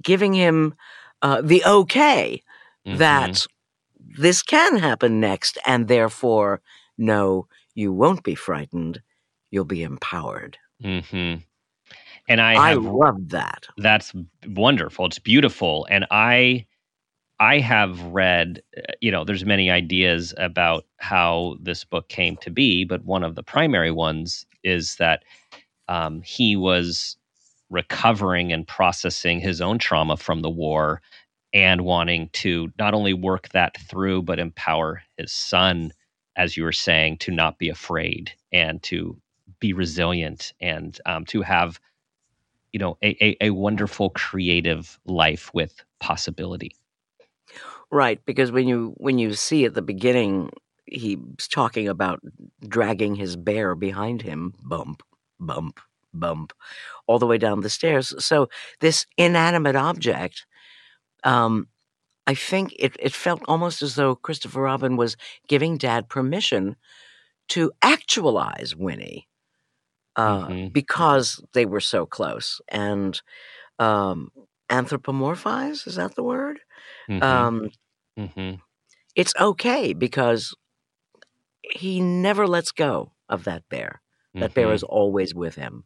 [0.02, 0.74] giving him
[1.22, 2.42] uh, the okay
[2.86, 2.98] Mhm.
[2.98, 3.48] that
[4.18, 6.62] this can happen next, and therefore,
[6.98, 9.02] no, you won't be frightened.
[9.52, 10.58] You'll be empowered.
[10.84, 11.44] Mhm.
[12.28, 13.68] And I I, have love that.
[13.78, 14.14] that's
[14.48, 16.66] wonderful it's beautiful and i
[17.40, 22.50] i have read uh, you know there's many ideas about how this book came to
[22.52, 25.24] be but one of the primary ones is that
[25.88, 27.16] um, he was
[27.70, 31.02] recovering and processing his own trauma from the war
[31.54, 35.94] and wanting to not only work that through but empower his son
[36.38, 39.18] as you were saying to not be afraid and to
[39.60, 41.80] be resilient and um, to have
[42.72, 46.76] you know a, a, a wonderful creative life with possibility
[47.90, 50.50] Right, because when you when you see at the beginning,
[50.86, 52.20] he's talking about
[52.68, 55.04] dragging his bear behind him, bump,
[55.40, 55.80] bump,
[56.14, 56.52] bump,
[57.08, 58.14] all the way down the stairs.
[58.24, 58.50] So
[58.82, 60.46] this inanimate object,
[61.24, 61.68] um,
[62.28, 66.78] I think it, it felt almost as though Christopher Robin was giving Dad permission
[67.50, 69.28] to actualize Winnie
[70.16, 70.74] uh, Mhm.
[70.74, 73.22] because they were so close and
[73.80, 74.32] um,
[74.70, 75.88] anthropomorphize.
[75.88, 76.60] Is that the word?
[77.08, 77.70] Mhm, Um,
[78.18, 78.62] mhm,
[79.16, 80.54] it's okay because
[81.62, 84.02] he never lets go of that bear.
[84.40, 85.84] That bear mhm, is always with him.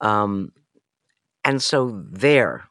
[0.00, 0.52] Um,
[1.44, 2.68] and so there,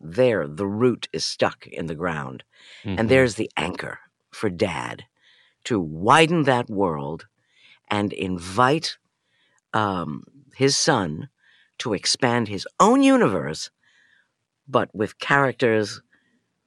[0.00, 2.44] there, the root is stuck in the ground.
[2.84, 3.98] mhm, And there's the anchor
[4.30, 5.04] for dad
[5.64, 7.26] to widen that world
[7.88, 8.98] and invite
[9.72, 10.24] um,
[10.56, 11.28] his son
[11.78, 13.70] to expand his own universe,
[14.68, 16.00] but with characters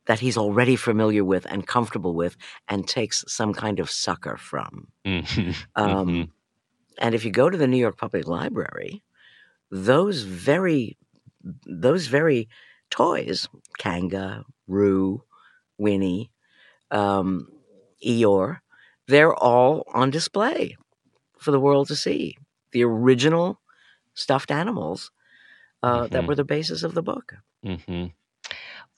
[0.06, 2.36] that he's already familiar with and comfortable with
[2.68, 4.88] and takes some kind of succor from.
[5.06, 5.52] Mm-hmm.
[5.76, 6.30] Um, Mhm.
[7.00, 9.02] And if you go to the New York Public Library,
[9.72, 10.98] those very
[11.66, 12.48] those very
[12.94, 13.48] toys,
[13.80, 15.24] Kanga, Roo,
[15.80, 16.32] Winnie,
[16.92, 17.48] um,
[18.06, 18.60] Eeyore,
[19.08, 20.78] they're all on display
[21.40, 22.38] for the world to see.
[22.72, 23.60] The original
[24.14, 25.12] stuffed animals
[25.82, 26.28] uh, that Mhm.
[26.28, 27.34] were the basis of the book.
[27.64, 28.06] hmm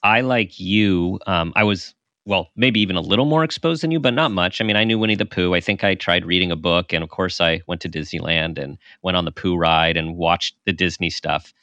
[0.02, 1.18] I like you.
[1.26, 1.94] Um, I was
[2.26, 4.60] well, maybe even a little more exposed than you, but not much.
[4.60, 5.54] I mean, I knew Winnie the Pooh.
[5.54, 8.78] I think I tried reading a book, and of course, I went to Disneyland and
[9.02, 11.54] went on the Pooh ride and watched the Disney stuff.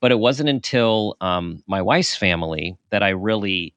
[0.00, 3.74] But it wasn't until um, my wife's family that I really.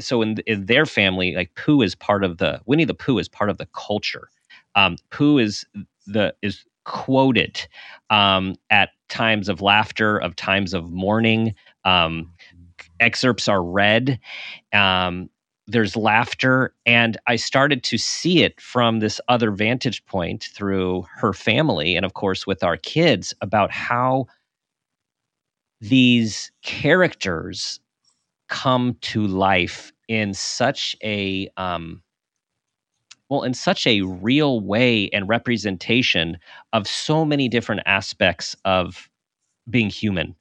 [0.00, 3.28] So in, in their family, like Pooh is part of the Winnie the Pooh is
[3.28, 4.28] part of the culture.
[4.74, 5.64] Um, Pooh is
[6.06, 7.66] the is quoted
[8.10, 11.54] um, at times of laughter, of times of mourning.
[11.84, 12.32] Um,
[13.00, 14.18] excerpts are read.
[14.72, 15.30] Um,
[15.66, 21.34] there's laughter, and I started to see it from this other vantage point through her
[21.34, 24.26] family, and of course with our kids about how
[25.80, 27.80] these characters
[28.48, 32.02] come to life in such a um,
[33.28, 36.38] well in such a real way and representation
[36.72, 39.08] of so many different aspects of
[39.68, 40.34] being human.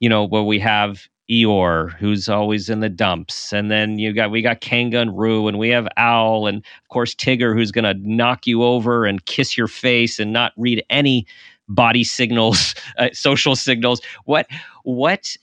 [0.00, 4.30] You know where we have Eeyore, who's always in the dumps, and then you got
[4.30, 7.84] we got Kanga and Roo, and we have Owl, and of course Tigger, who's going
[7.84, 11.26] to knock you over and kiss your face and not read any
[11.68, 14.00] body signals, uh, social signals.
[14.24, 14.46] What
[14.84, 15.36] what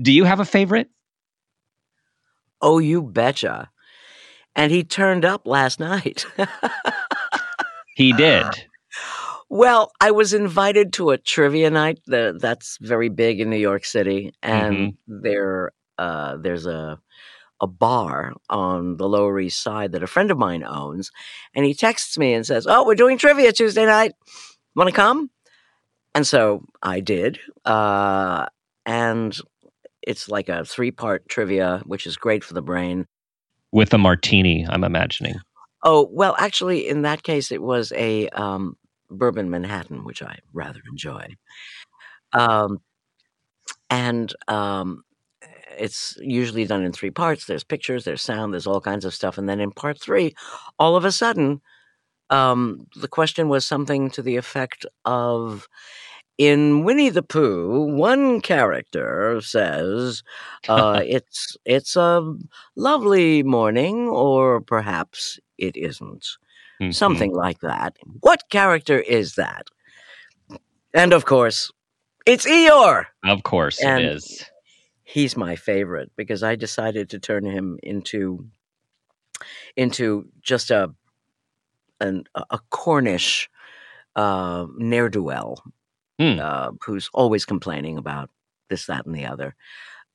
[0.00, 0.88] do you have a favorite?
[2.60, 3.70] Oh, you betcha.
[4.56, 6.24] And he turned up last night.
[7.94, 8.44] He did.
[9.48, 13.84] Well, I was invited to a trivia night the, that's very big in New York
[13.84, 16.98] City, and there uh, there's a
[17.60, 21.12] a bar on the Lower East Side that a friend of mine owns,
[21.54, 24.14] and he texts me and says, "Oh, we're doing trivia Tuesday night.
[24.74, 25.30] Want to come?"
[26.14, 28.46] And so I did, uh,
[28.86, 29.36] and
[30.02, 33.06] it's like a three part trivia, which is great for the brain.
[33.72, 35.36] With a martini, I'm imagining.
[35.82, 38.76] Oh, well, actually, in that case, it was a um,
[39.10, 41.34] bourbon Manhattan, which I rather enjoy.
[42.32, 42.80] Um,
[43.90, 45.04] and um,
[45.78, 47.44] it's usually done in three parts.
[47.44, 49.36] There's pictures, there's sound, there's all kinds of stuff.
[49.36, 50.34] And then in part three,
[50.78, 51.60] all of a sudden,
[52.34, 55.68] um, the question was something to the effect of
[56.36, 60.22] in Winnie the Pooh, one character says,
[60.68, 62.34] uh, "It's it's a
[62.76, 66.26] lovely morning, or perhaps it isn't."
[66.82, 66.92] Mhm.
[66.92, 67.96] something like that.
[68.20, 69.68] What character is that?
[70.92, 71.70] And of course,
[72.26, 73.06] it's Eeyore.
[73.22, 74.44] Of course And- it is.
[75.04, 78.44] He's my favorite because I decided to turn him into
[79.76, 80.92] into just a
[82.04, 83.48] an, a Cornish
[84.16, 85.62] uh, ne'er do well
[86.20, 86.38] Hmm.
[86.40, 88.30] uh, who's always complaining about
[88.70, 89.56] this, that, and the other.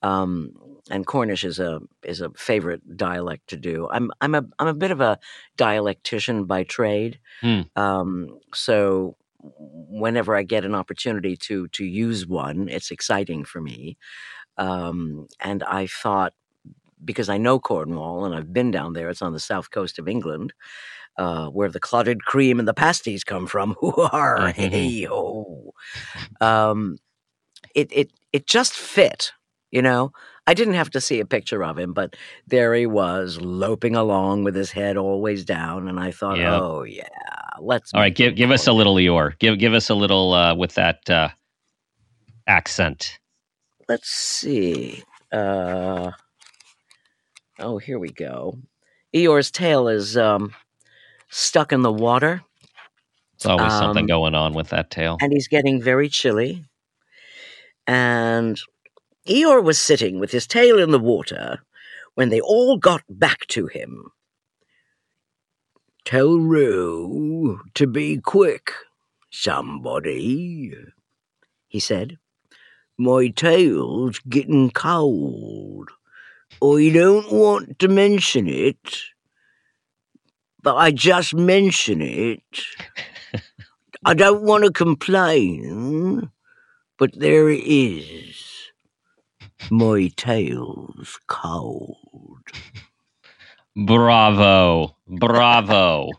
[0.02, 0.52] Um,
[0.90, 3.88] and Cornish is a is a favorite dialect to do.
[3.90, 5.18] I'm I'm a I'm a bit of a
[5.58, 7.20] dialectician by trade.
[7.42, 7.62] Hmm.
[7.76, 13.98] Um, so whenever I get an opportunity to to use one, it's exciting for me.
[14.58, 16.34] Um, and I thought
[17.04, 20.08] because I know Cornwall and I've been down there, it's on the south coast of
[20.08, 20.52] England,
[21.20, 23.76] uh, where the clotted cream and the pasties come from.
[23.80, 25.74] Hoo-har, hey ho.
[26.40, 26.98] Um,
[27.74, 29.32] it it it just fit,
[29.70, 30.12] you know.
[30.46, 34.42] I didn't have to see a picture of him, but there he was, loping along
[34.44, 36.52] with his head always down, and I thought, Yep.
[36.52, 37.04] oh yeah,
[37.60, 37.92] let's.
[37.94, 39.38] All right, give give us a little Eeyore.
[39.38, 41.28] Give give us a little uh, with that uh,
[42.46, 43.18] accent.
[43.88, 45.04] Let's see.
[45.30, 46.12] Uh,
[47.58, 48.58] oh, here we go.
[49.14, 50.54] Eeyore's tail is um,
[51.30, 52.42] stuck in the water,
[53.38, 55.16] There's always something Um, going on with that tail.
[55.22, 56.64] and he's getting very chilly.
[57.86, 58.60] And
[59.26, 61.60] Eeyore was sitting with his tail in the water
[62.14, 64.10] when they all got back to him.
[66.04, 68.72] Tell Roo to be quick,
[69.30, 70.74] somebody,
[71.68, 72.18] he said.
[72.98, 75.90] My tail's getting cold.
[76.62, 78.98] I don't want to mention it,
[80.62, 82.42] but I just mention it.
[84.04, 86.30] I don't want to complain,
[86.98, 88.36] but there it is.
[89.70, 91.98] My tail's cold.
[93.76, 96.10] Bravo, bravo.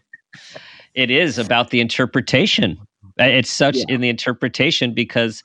[0.93, 2.77] it is about the interpretation
[3.19, 3.85] uh, It's such Yeah.
[3.89, 5.43] in the interpretation because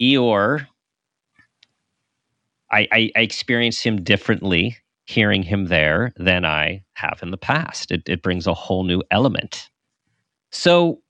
[0.00, 0.66] Eeyore,
[2.70, 4.76] I, I, I experience him differently
[5.08, 7.90] hearing him there than I have in the past.
[7.90, 9.70] It, it brings a whole new element.
[10.52, 11.00] So,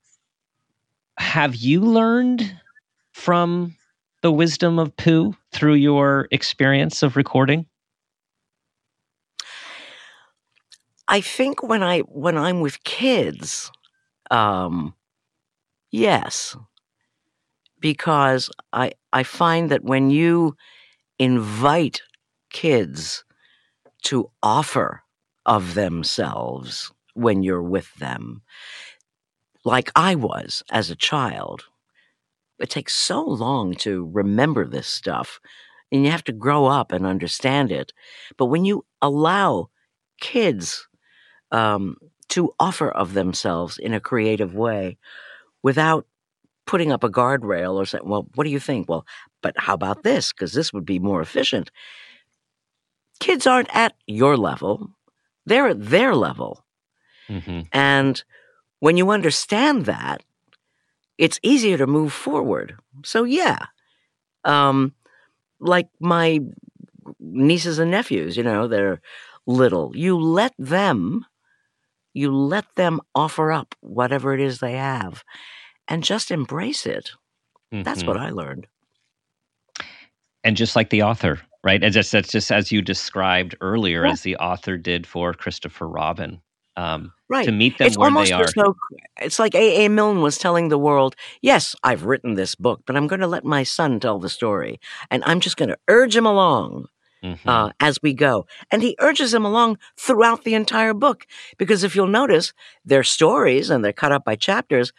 [1.17, 2.57] have you learned
[3.11, 3.75] from
[4.21, 7.65] the wisdom of Pooh through your experience of recording?
[11.09, 13.69] I think when I when I'm with kids,
[14.31, 14.93] um,
[15.91, 16.55] yes,
[17.81, 20.55] because I I find that when you
[21.17, 22.01] invite
[22.49, 23.25] kids
[24.03, 25.03] to offer
[25.45, 28.41] of themselves when you're with them,
[29.65, 31.65] like I was as a child,
[32.59, 35.39] it takes so long to remember this stuff,
[35.91, 37.93] and you have to grow up and understand it.
[38.37, 39.69] But when you allow
[40.19, 40.87] kids
[41.51, 41.97] um,
[42.29, 44.97] to offer of themselves in a creative way
[45.63, 46.05] without
[46.65, 48.87] putting up a guardrail or saying, well, what do you think?
[48.87, 49.05] Well,
[49.41, 50.31] but how about this?
[50.31, 51.71] Because this would be more efficient.
[53.19, 54.89] Kids aren't at your level,
[55.45, 56.63] they're at their level.
[57.27, 57.61] Mm-hmm.
[57.73, 58.23] And
[58.79, 60.23] when you understand that,
[61.17, 62.77] it's easier to move forward.
[63.03, 63.65] So, yeah,
[64.45, 64.93] um,
[65.59, 66.39] like my
[67.19, 69.01] nieces and nephews, you know, they're
[69.45, 69.91] little.
[69.95, 71.25] You let them,
[72.13, 75.23] you let them offer up whatever it is they have
[75.87, 77.11] and just embrace it.
[77.71, 78.07] That's Mhm.
[78.07, 78.67] what I learned.
[80.45, 81.83] and just like the author, right?
[81.83, 84.11] And just that's just as you described earlier, Yeah.
[84.11, 86.41] as the author did for Christopher Robin,
[86.75, 87.45] um, Right.
[87.45, 88.45] to meet them It's where they are.
[88.55, 88.75] though
[89.21, 89.89] it's like A.A.
[89.89, 93.43] Milne was telling the world, yes, I've written this book, but I'm going to let
[93.45, 94.79] my son tell the story.
[95.11, 96.85] And I'm just going to urge him along
[97.23, 97.37] Mhm.
[97.45, 98.45] uh, as we go.
[98.71, 101.27] And he urges him along throughout the entire book.
[101.57, 102.53] Because if you'll notice,
[102.85, 104.93] they're stories and they're cut up by chapters,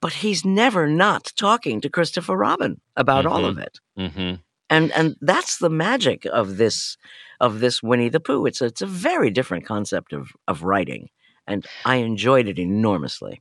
[0.00, 3.48] but he's never not talking to Christopher Robin about all Mhm.
[3.48, 3.80] of it.
[3.98, 4.40] Mhm.
[4.70, 6.96] And and that's the magic of this
[7.40, 8.46] of this Winnie the Pooh.
[8.46, 11.08] It's a, it's a very different concept of of writing,
[11.46, 13.40] and I enjoyed it enormously.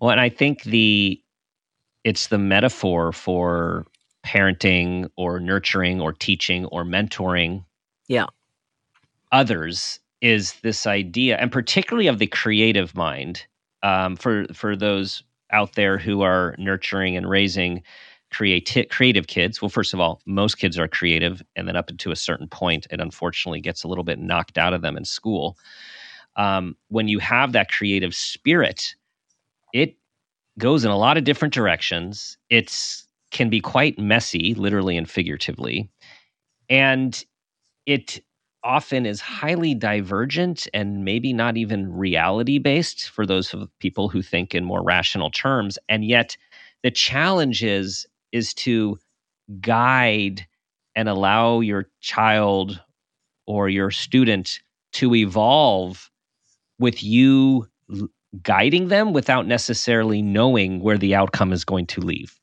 [0.00, 1.20] Well, and I think the
[2.04, 3.86] it's the metaphor for
[4.24, 7.64] parenting or nurturing or teaching or mentoring
[8.08, 8.26] Yeah.
[9.32, 13.46] others is this idea and particularly of the creative mind
[13.82, 17.82] um, for for those out there who are nurturing and raising
[18.32, 19.60] creati- creative kids.
[19.60, 22.86] Well first of all most kids are creative and then up to a certain point
[22.90, 25.56] it unfortunately gets a little bit knocked out of them in school.
[26.36, 28.94] Um, when you have that creative spirit
[29.72, 29.96] it
[30.58, 32.38] goes in a lot of different directions.
[32.48, 35.88] It's can be quite messy literally and figuratively.
[36.68, 37.24] And
[37.86, 38.20] it
[38.62, 44.54] often is highly divergent and maybe not even reality based for those people who think
[44.54, 45.78] in more rational terms.
[45.88, 46.36] And yet
[46.82, 48.98] the challenge is is to
[49.60, 50.46] guide
[50.94, 52.80] and allow your child
[53.46, 54.60] or your student
[54.92, 56.10] to evolve
[56.78, 57.68] with you
[58.42, 62.38] guiding them without necessarily knowing where the outcome is going to leave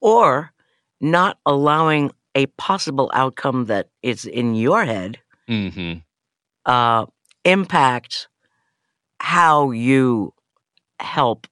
[0.00, 0.52] Or
[1.00, 5.18] not allowing a possible outcome that is in your head
[5.48, 5.98] mm-hmm.
[6.64, 7.06] uh,
[7.44, 8.28] impact
[9.20, 10.32] how you
[11.00, 11.46] help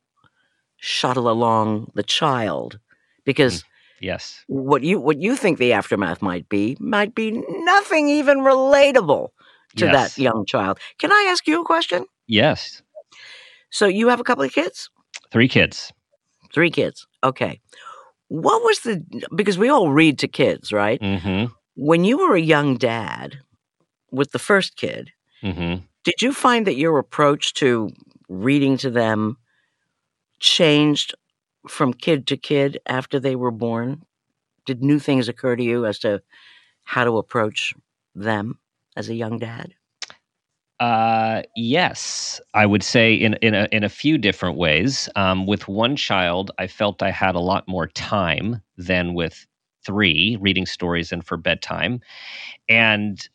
[0.86, 2.78] shuttle along the child,
[3.24, 3.64] because
[4.00, 7.30] yes what you what you think the aftermath might be might be
[7.72, 9.28] nothing even relatable
[9.76, 9.92] to Yes.
[10.14, 10.78] that young child.
[10.98, 12.06] Can I ask you a question?
[12.28, 12.82] yes
[13.70, 14.88] So you have a couple of kids,
[15.32, 15.92] three kids
[16.54, 17.06] three kids.
[17.22, 17.60] Okay,
[18.28, 19.02] what was the
[19.34, 21.00] because we all read to kids, right?
[21.00, 21.52] mm-hmm.
[21.74, 23.38] When you were a young dad
[24.10, 25.10] with the first kid,
[25.42, 25.84] Mm-hmm.
[26.04, 27.90] did you find that your approach to
[28.28, 29.36] reading to them
[30.40, 31.14] changed
[31.68, 34.02] from kid to kid after they were born?
[34.64, 36.22] Did new things occur to you as to
[36.84, 37.74] how to approach
[38.14, 38.58] them
[38.96, 39.74] as a young dad?
[40.78, 45.08] Uh, yes, I would say in in a in a few different ways.
[45.16, 49.46] Um, with one child, I felt I had a lot more time than with
[49.86, 52.00] three reading stories and for bedtime,
[52.68, 53.26] and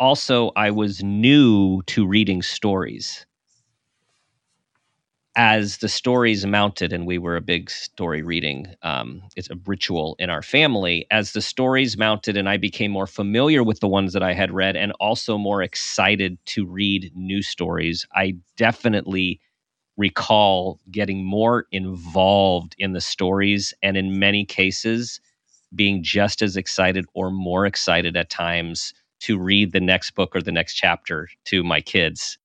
[0.00, 3.24] also I was new to reading stories.
[5.36, 10.14] As the stories mounted, and we were a big story reading, um, it's a ritual
[10.20, 11.06] in our family.
[11.10, 14.52] As the stories mounted, and I became more familiar with the ones that I had
[14.52, 19.40] read, and also more excited to read new stories, I definitely
[19.96, 25.20] recall getting more involved in the stories, and in many cases,
[25.74, 30.42] being just as excited or more excited at times to read the next book or
[30.42, 32.38] the next chapter to my kids.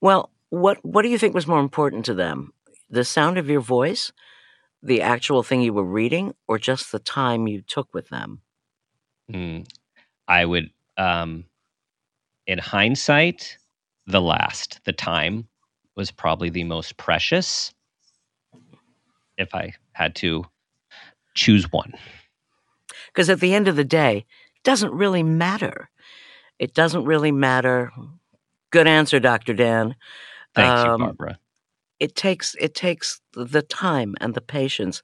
[0.00, 2.52] Well, what what do you think was more important to them?
[2.90, 4.12] the sound of your voice,
[4.82, 8.40] the actual thing you were reading, or just the time you took with them?
[9.30, 9.66] Mm,
[10.26, 11.44] I would, um,
[12.46, 13.58] in hindsight,
[14.06, 14.80] the last.
[14.84, 15.48] The time
[15.96, 17.74] was probably the most precious.
[19.36, 20.44] If I had to
[21.34, 21.92] choose one,
[23.06, 24.26] Because at the end of the day,
[24.56, 25.88] it doesn't really matter.
[26.58, 27.92] It doesn't really matter.
[28.70, 29.54] Good answer, Dr.
[29.54, 29.94] Dan.
[30.58, 31.40] Thank Um, you, Barbara.
[32.00, 35.02] It takes it takes the time and the patience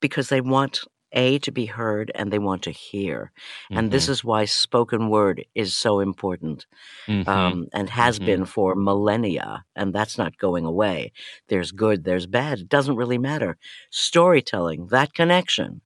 [0.00, 0.80] because they want
[1.12, 3.32] a to be heard and they want to hear.
[3.74, 6.66] And this is why spoken word is so important.
[7.08, 7.26] Mhm, mhm.
[7.34, 8.24] um, and has Mhm.
[8.26, 11.12] been for millennia, and that's not going away.
[11.48, 12.60] There's good, there's bad.
[12.60, 13.56] It doesn't really matter.
[13.90, 15.80] Storytelling, that connection,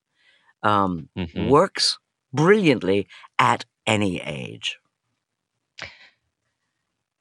[0.63, 1.35] um, Mhm.
[1.35, 1.99] works
[2.33, 3.09] brilliantly
[3.39, 4.79] at any age.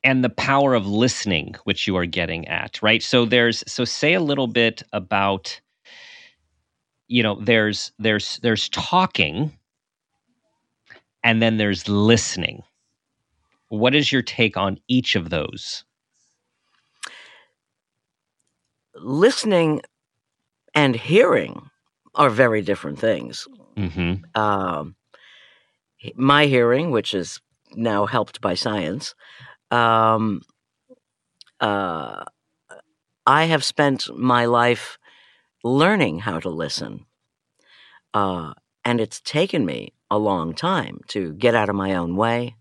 [0.04, 4.14] And the power of listening which you are getting at right so there's so say
[4.14, 5.60] a little bit about
[7.08, 9.52] you know there's there's there's talking
[11.24, 12.64] and then there's listening
[13.70, 15.84] what is your take on each of those
[19.00, 19.82] Listening
[20.74, 21.70] and hearing
[22.16, 23.48] are very different things.
[23.76, 24.40] mm-hmm.
[24.40, 24.96] Um,
[26.16, 27.40] my hearing, which is
[27.76, 29.14] now helped by science,
[29.72, 30.42] um,
[31.60, 32.24] uh,
[33.26, 34.98] I have spent my life
[35.64, 37.06] learning how to listen.
[38.14, 38.54] Uh,
[38.86, 42.56] and it's taken me a long time to get out of my own way,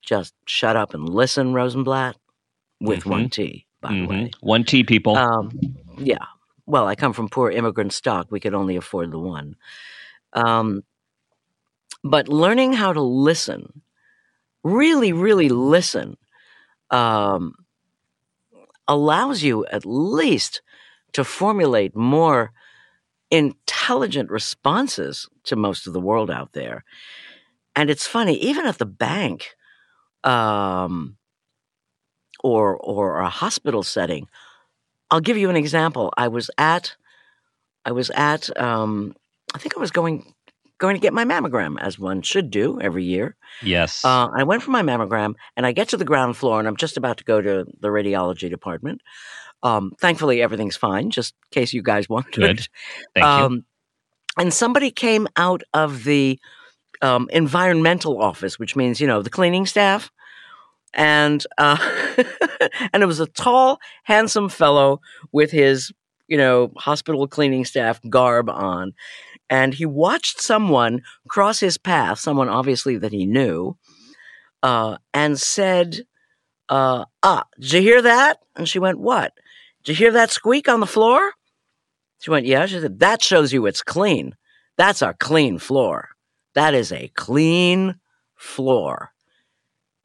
[0.00, 2.14] just shut up and listen, Rosenblat,
[2.80, 4.30] with one T, by the way.
[4.40, 5.50] one t people Um,
[5.98, 6.24] yeah.
[6.66, 8.28] Well, I come from poor immigrant stock.
[8.30, 9.56] We could only afford the one.
[10.32, 10.84] Um,
[12.04, 13.82] but learning how to listen,
[14.62, 16.16] really, really listen,
[16.90, 17.54] um,
[18.88, 20.62] allows you at least
[21.12, 22.52] to formulate more
[23.30, 26.84] intelligent responses to most of the world out there.
[27.76, 29.54] And it's funny, even at the bank,
[30.24, 31.16] um,
[32.42, 34.28] or or a hospital setting.
[35.10, 36.12] I'll give you an example.
[36.16, 36.96] I was at,
[37.84, 39.14] I was at, um,
[39.54, 40.34] I think I was going
[40.80, 43.36] going to get my mammogram, as one should do every year.
[43.62, 46.66] yes Uh, I went for my mammogram, and I get to the ground floor, and
[46.66, 49.02] I'm just about to go to the radiology department.
[49.62, 51.10] Um, thankfully, everything's fine.
[51.10, 52.34] Just in case you guys wondered.
[52.34, 52.68] Good.
[53.14, 53.64] thank you Um,
[54.38, 56.38] and somebody came out of the
[57.02, 60.10] um, environmental office, which means you know the cleaning staff,
[60.94, 61.76] and uh,
[62.92, 65.00] and it was a tall, handsome fellow
[65.32, 65.92] with his
[66.28, 68.92] you know hospital cleaning staff garb on,
[69.50, 73.76] and he watched someone cross his path, someone obviously that he knew,
[74.62, 76.02] uh, and said,
[76.68, 79.32] uh, "Ah, did you hear that?" And she went, "What?
[79.84, 81.32] Did you hear that squeak on the floor?"
[82.22, 82.66] She went, Yeah.
[82.66, 84.34] She said, That shows you it's clean.
[84.76, 86.10] That's a clean floor.
[86.54, 87.94] That is a clean
[88.36, 89.12] floor.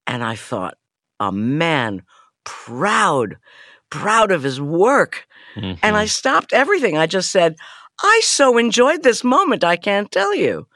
[0.08, 0.78] And I thought,
[1.20, 2.04] a man
[2.46, 3.36] proud,
[3.90, 5.28] proud of his work.
[5.84, 6.10] And I Mhm.
[6.10, 6.98] stopped everything.
[6.98, 7.58] I just said,
[8.02, 10.68] I so enjoyed this moment, I can't tell you.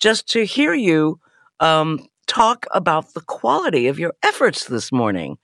[0.00, 1.20] Just to hear you
[1.60, 5.38] um, talk about the quality of your efforts this morning.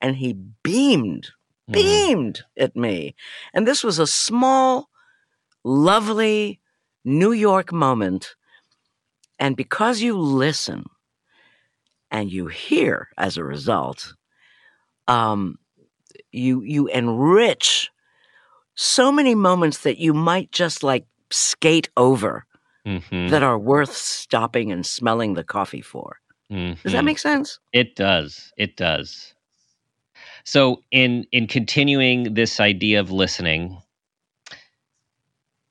[0.00, 1.30] And he beamed
[1.70, 1.72] Mhm.
[1.72, 3.14] beamed at me.
[3.54, 4.88] And this was a small,
[5.64, 6.60] lovely
[7.04, 8.36] New York moment.
[9.38, 10.86] And because you listen
[12.10, 14.14] and you hear as a result,
[15.08, 15.58] um,
[16.32, 17.90] you you enrich
[18.76, 22.46] so many moments that you might just like skate over
[22.86, 23.30] Mhm.
[23.30, 26.20] that are worth stopping and smelling the coffee for.
[26.48, 27.04] Does that Mhm.
[27.06, 27.58] make sense?
[27.72, 28.52] It does.
[28.56, 29.34] It does.
[30.44, 33.82] So in in continuing this idea of listening,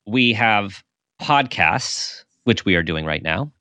[0.06, 0.84] we have
[1.22, 3.52] podcasts, which we are doing right now.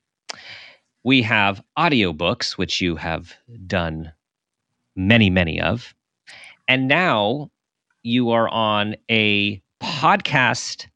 [1.04, 3.34] We have audiobooks, which you have
[3.66, 4.12] done
[4.96, 5.94] many, many of.
[6.66, 7.50] And now
[8.04, 10.86] you are on a podcast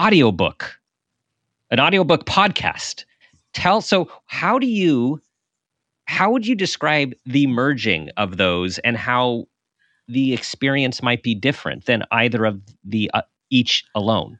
[0.00, 0.78] audiobook,
[1.70, 3.04] an audiobook podcast.
[3.52, 5.20] Tell so how do you
[6.04, 9.46] how would you describe the merging of those and how
[10.08, 14.38] the experience might be different than either of the uh, each alone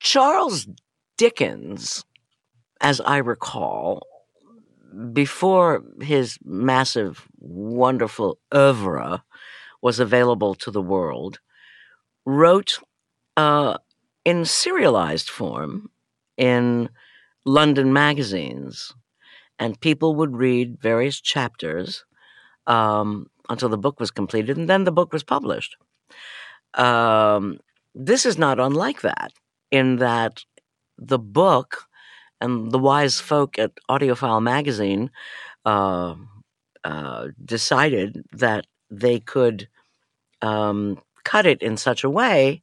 [0.00, 0.66] Charles
[1.16, 2.04] Dickens,
[2.80, 4.02] as I recall,
[5.12, 9.22] before his massive, wonderful oeuvre
[9.82, 11.40] was available to the world,
[12.24, 12.78] wrote
[13.36, 13.76] uh,
[14.24, 15.90] in serialized form
[16.36, 16.88] in
[17.44, 18.92] London magazines.
[19.58, 22.04] And people would read various chapters
[22.66, 25.76] um, until the book was completed, and then the book was published.
[26.74, 27.58] Um,
[27.94, 29.32] this is not unlike that,
[29.70, 30.44] in that
[30.98, 31.84] the book
[32.40, 35.10] and the wise folk at AudioFile magazine
[35.64, 36.14] uh,
[36.84, 39.68] uh, decided that they could
[40.42, 42.62] um, cut it in such a way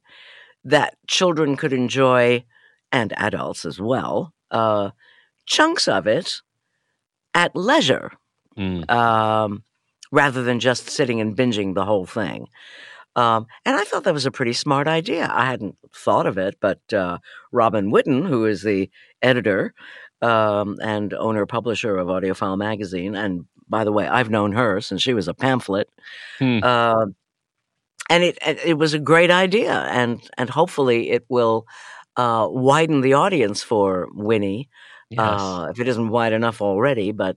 [0.64, 2.44] that children could enjoy,
[2.92, 4.90] and adults as well, uh,
[5.46, 6.40] chunks of it
[7.34, 8.12] at leisure
[8.58, 8.90] Mm.
[8.90, 9.62] um,
[10.12, 12.48] rather than just sitting and binging the whole thing.
[13.16, 15.28] Um, and I thought that was a pretty smart idea.
[15.32, 17.18] I hadn't thought of it, but uh,
[17.52, 18.90] Robin Whitten, who is the
[19.22, 19.72] editor
[20.20, 25.00] um, and owner publisher of AudioFile magazine, and by the way, I've known her since
[25.02, 25.88] she was a pamphlet.
[26.38, 26.58] Hmm.
[26.62, 27.06] Uh,
[28.10, 31.66] and it it was a great idea, and and hopefully it will
[32.16, 34.68] uh, widen the audience for Winnie
[35.10, 35.40] Yes.
[35.40, 37.10] uh, if it isn't wide enough already.
[37.12, 37.36] But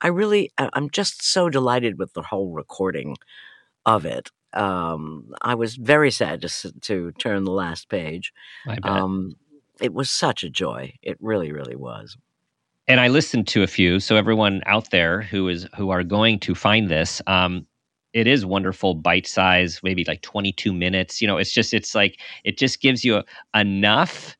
[0.00, 3.16] I really, I'm just so delighted with the whole recording
[3.86, 4.30] of it.
[4.52, 8.32] Um, I was very sad to to turn the last page.
[8.66, 8.90] I bet.
[8.90, 9.36] Um,
[9.80, 10.94] it was such a joy.
[11.02, 12.16] It really, really was.
[12.92, 14.00] And I listened to a few.
[14.00, 17.66] So everyone out there who is who are going to find this, um,
[18.12, 21.22] it is wonderful, bite size, maybe like twenty two minutes.
[21.22, 23.22] You know, it's just it's like it just gives you
[23.54, 24.36] enough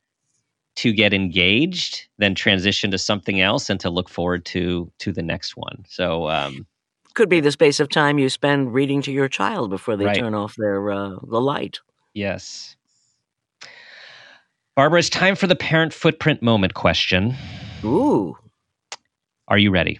[0.77, 5.23] to get engaged, then transition to something else, and to look forward to to the
[5.23, 5.83] next one.
[5.89, 6.67] So um,
[7.15, 10.19] Could be the space of time you spend reading to your child before they Right.
[10.19, 11.81] turn off their uh, the light.
[12.13, 12.77] yes.
[14.77, 17.35] Barbara, it's time for the parent footprint moment question.
[17.85, 18.37] Ooh,
[19.53, 19.99] Are you ready?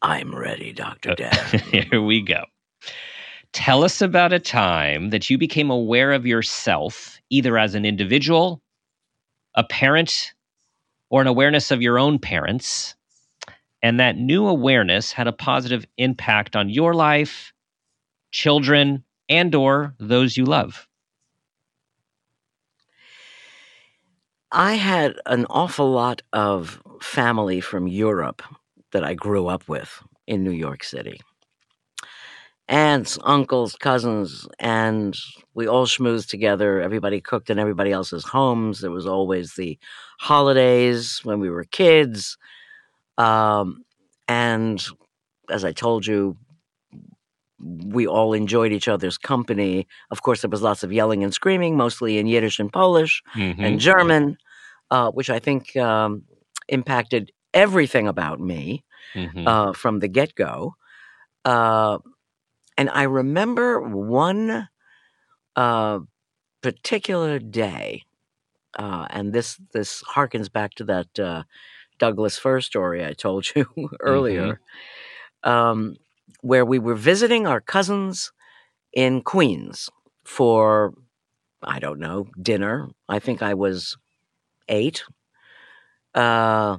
[0.00, 1.16] I'm ready, Doctor uh, Oh.
[1.16, 1.58] Dan.
[1.90, 2.44] Here we go.
[3.52, 8.62] Tell us about a time that you became aware of yourself, either as an individual,
[9.56, 10.34] a parent,
[11.10, 12.94] or an awareness of your own parents,
[13.82, 17.52] and that new awareness had a positive impact on your life,
[18.30, 20.86] children, and or those you love.
[24.52, 28.42] I had an awful lot of family from Europe
[28.92, 31.20] that I grew up with in New York City.
[32.68, 35.16] Aunts, uncles, cousins, and
[35.54, 36.80] we all schmoozed together.
[36.80, 38.80] Everybody cooked in everybody else's homes.
[38.80, 39.78] There was always the
[40.20, 42.38] holidays when we were kids.
[43.18, 43.84] Um,
[44.28, 44.82] and
[45.50, 46.36] as I told you,
[47.58, 49.86] we all enjoyed each other's company.
[50.10, 53.22] Of course, there was lots of yelling and screaming, mostly in Yiddish and Polish
[53.58, 54.36] and German,
[54.90, 56.24] uh, which I think um,
[56.72, 59.46] impacted everything about me Mhm.
[59.46, 60.74] uh, from the get go.
[61.44, 61.98] Uh,
[62.76, 64.68] and I remember one
[65.56, 66.00] uh,
[66.62, 68.02] particular day,
[68.78, 71.44] uh, and this this harkens back to that uh,
[71.98, 73.66] Douglas Fir story I told you
[74.00, 74.60] earlier,
[75.44, 75.96] um,
[76.42, 78.32] where we were visiting our cousins
[78.92, 79.90] in Queens
[80.24, 80.94] for
[81.62, 82.88] I don't know dinner.
[83.08, 83.96] I think I was
[84.68, 85.04] eight,
[86.14, 86.78] uh,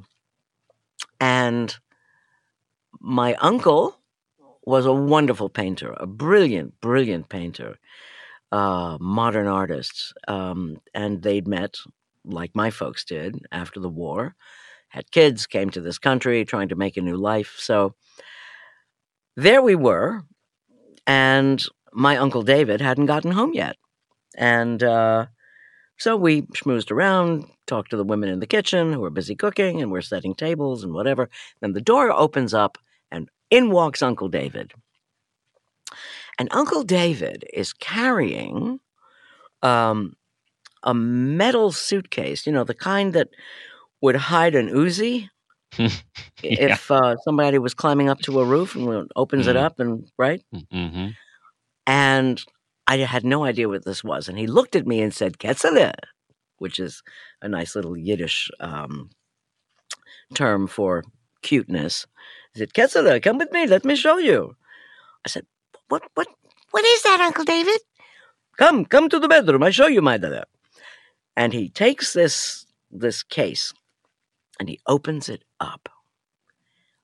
[1.20, 1.76] and
[3.00, 4.00] my uncle
[4.66, 7.78] was a wonderful painter, a brilliant, brilliant painter,
[8.52, 10.14] uh, modern artists.
[10.28, 11.78] Um, and they'd met,
[12.24, 14.36] like my folks did, after the war,
[14.88, 17.56] had kids, came to this country trying to make a new life.
[17.58, 17.96] So
[19.36, 20.24] there we were.
[21.06, 23.76] And my Uncle David hadn't gotten home yet.
[24.38, 25.28] And uh,
[26.04, 29.82] so we schmoozed around, talked to the women in the kitchen who were busy cooking,
[29.82, 31.30] and we're setting tables and whatever.
[31.62, 32.78] Then the door opens up,
[33.12, 34.74] and in walks Uncle David.
[36.40, 38.80] And Uncle David is carrying
[39.62, 40.16] um,
[40.84, 43.30] a metal suitcase, you know, the kind that
[44.02, 45.30] would hide an Uzi
[46.44, 49.62] if uh, somebody was climbing up to a roof and opens it Mhm.
[49.66, 50.44] up and right.
[50.72, 51.16] hmm
[51.88, 52.44] And
[52.88, 54.28] I had no idea what this was.
[54.28, 55.94] And he looked at me and said, Ketzele,
[56.58, 57.02] which is
[57.42, 59.10] a nice little Yiddish um,
[60.34, 61.04] term for
[61.42, 62.06] cuteness.
[62.54, 63.66] He said, Ketzele, come with me.
[63.66, 64.56] Let me show you.
[65.26, 65.46] I said,
[65.88, 66.28] what, what,
[66.72, 67.80] what is that, Uncle David?
[68.58, 69.64] Come, come to the bedroom.
[69.64, 70.46] I show you, my dada.
[71.36, 73.74] And he takes this, this case
[74.60, 75.90] and he opens it up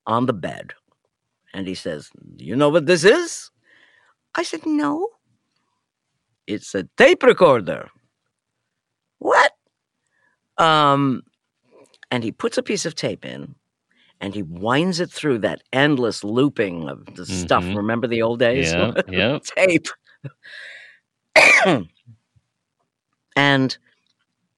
[0.06, 0.74] on the bed.
[1.54, 3.50] And he says, You know what this is?
[4.36, 5.08] I said, No.
[6.50, 7.90] It's a tape recorder.
[9.20, 9.52] What?
[10.58, 11.22] Um,
[12.10, 13.54] and he puts a piece of tape in
[14.20, 17.64] and he winds it through that endless looping of the stuff.
[17.64, 17.78] Mhm.
[17.78, 18.74] Remember the old days?
[18.74, 19.40] Yeah, yeah.
[19.56, 19.88] tape.
[23.36, 23.78] and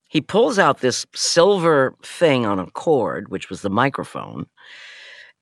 [0.07, 4.45] he pulls out this silver thing on a cord, which was the microphone.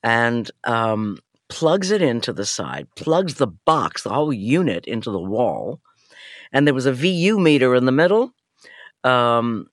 [0.03, 1.17] And um,
[1.49, 5.81] plugs it into the side, plugs the box, the whole unit into the wall,
[6.51, 8.33] and there was a VU meter in the middle,
[9.03, 9.67] um,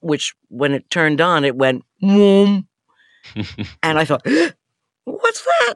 [0.00, 2.68] which when it turned on, it went boom,
[3.82, 4.26] and I thought,
[5.04, 5.74] "What's that?"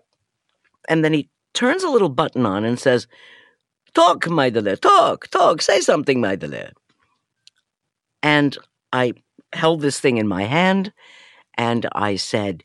[0.89, 3.07] And then he turns a little button on and says,
[3.95, 6.73] "Talk, my Maidele, talk, talk, say something, my Maidele."
[8.23, 8.57] And
[8.93, 9.15] I
[9.53, 10.93] held this thing in my hand,
[11.57, 12.63] and I said.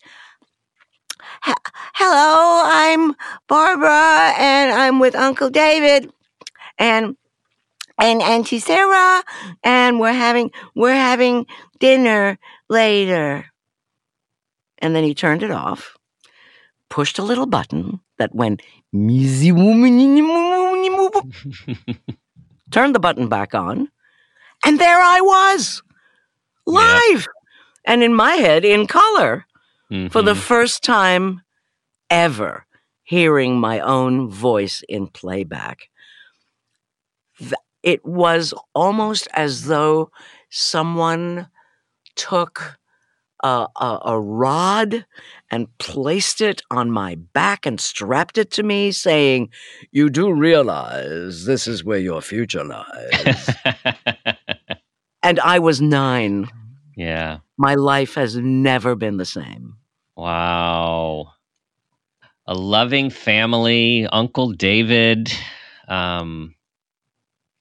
[1.96, 3.16] Hello, I'm
[3.48, 6.12] Barbara, and I'm with Uncle David,
[6.78, 7.18] and
[8.00, 9.24] and Auntie Sarah,
[9.64, 11.46] and we're having we're having
[11.80, 12.38] dinner
[12.70, 13.46] later.
[14.80, 15.98] And then he turned it off,
[16.90, 18.62] pushed a little button that went
[22.72, 23.90] turned the button back on,
[24.66, 25.82] and there I was,
[26.66, 27.28] live,
[27.86, 29.46] and in my head in color
[29.90, 30.10] Mm-hmm.
[30.10, 31.44] for the first time
[32.10, 32.66] ever
[33.04, 35.88] hearing my own voice in playback.
[37.84, 40.12] It was almost as though
[40.50, 41.48] someone
[42.16, 42.78] took
[43.44, 45.06] a, a, a rod
[45.52, 49.50] and placed it on my back and strapped it to me, saying,
[49.92, 53.50] You do realize this is where your future lies.
[55.24, 56.50] and I was nine.
[56.96, 57.40] yeah.
[57.60, 59.78] My life has never been the same.
[60.16, 61.34] Wow.
[62.46, 65.32] A loving family, Uncle David,
[65.88, 66.56] um,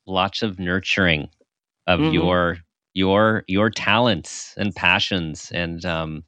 [0.07, 1.29] lots of nurturing
[1.87, 2.13] of Mhm.
[2.15, 2.59] your
[2.95, 6.25] your your talents and passions and um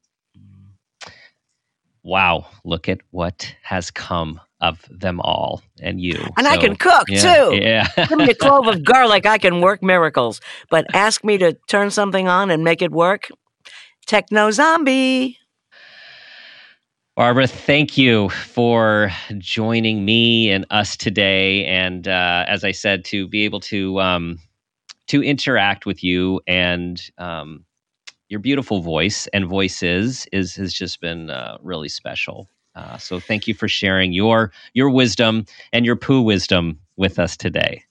[2.02, 6.16] wow, look at what has come of them all and you.
[6.36, 7.56] And I can cook yeah, too.
[7.56, 7.86] Yeah.
[8.08, 10.40] Give me a clove of garlic, I can work miracles.
[10.70, 13.28] But ask me to turn something on and make it work.
[14.06, 15.38] Techno zombie.
[17.18, 21.64] Barbara, thank you for joining me and us today.
[21.64, 24.38] And uh, as I said, to be able to um,
[25.08, 27.64] to interact with you and um,
[28.28, 32.48] your beautiful voice and voices is has just been uh, really special.
[32.76, 37.36] Uh, so thank you for sharing your your wisdom and your Pooh wisdom with us
[37.36, 37.82] today.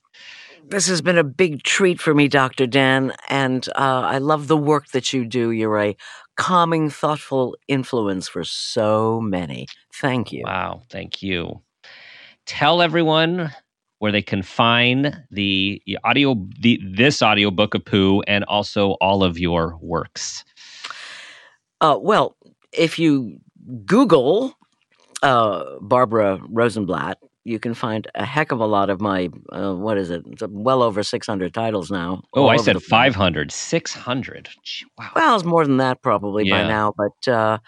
[0.69, 2.67] This has been a big treat for me, Dr.
[2.67, 5.51] Dan, and uh, I love the work that you do.
[5.51, 5.97] You're a
[6.38, 9.67] calming, thoughtful influence for so many.
[9.93, 10.43] Thank you.
[10.45, 11.61] Wow, thank you.
[12.45, 13.51] Tell everyone
[13.99, 19.38] where they can find the audio the this audiobook of Pooh and also all of
[19.38, 20.45] your works.
[21.81, 22.38] Uh, well,
[22.71, 23.39] if you
[23.85, 24.55] Google
[25.23, 27.15] uh, Barbara Rosenblat,
[27.47, 30.21] you can find a heck of a lot of my, uh, what is it?
[30.27, 32.21] It's well over 600 titles now.
[32.33, 34.49] Oh, I said the 500, 600.
[34.63, 35.11] Gee, Wow.
[35.15, 37.59] Well, it's more than that probably by now, but uh,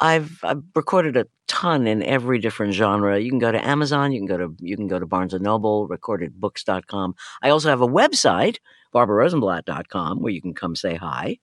[0.00, 3.18] I've I've recorded a ton in every different genre.
[3.18, 5.42] You can go to Amazon, you can go to you can go to Barnes and
[5.44, 7.14] Noble, recordedbooks.com.
[7.42, 8.58] I also have a website,
[8.94, 11.38] barbararosenblat.com, where you can come say hi.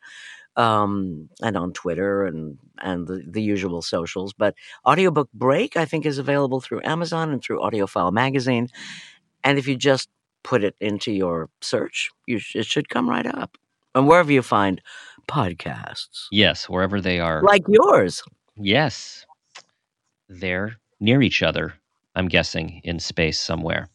[0.56, 4.34] Um, and on Twitter and and the, the usual socials.
[4.34, 8.68] But Audiobook Break, I think, is available through Amazon and through AudioFile Magazine.
[9.44, 10.10] And if you just
[10.44, 13.58] put it into your search, you sh- it should come right up.
[13.96, 14.82] And wherever you find
[15.28, 17.42] podcasts, Yes, wherever they are.
[17.44, 18.24] like yours.
[18.58, 19.26] Yes.
[20.28, 21.74] They're near each other,
[22.16, 23.90] I'm guessing, in space somewhere.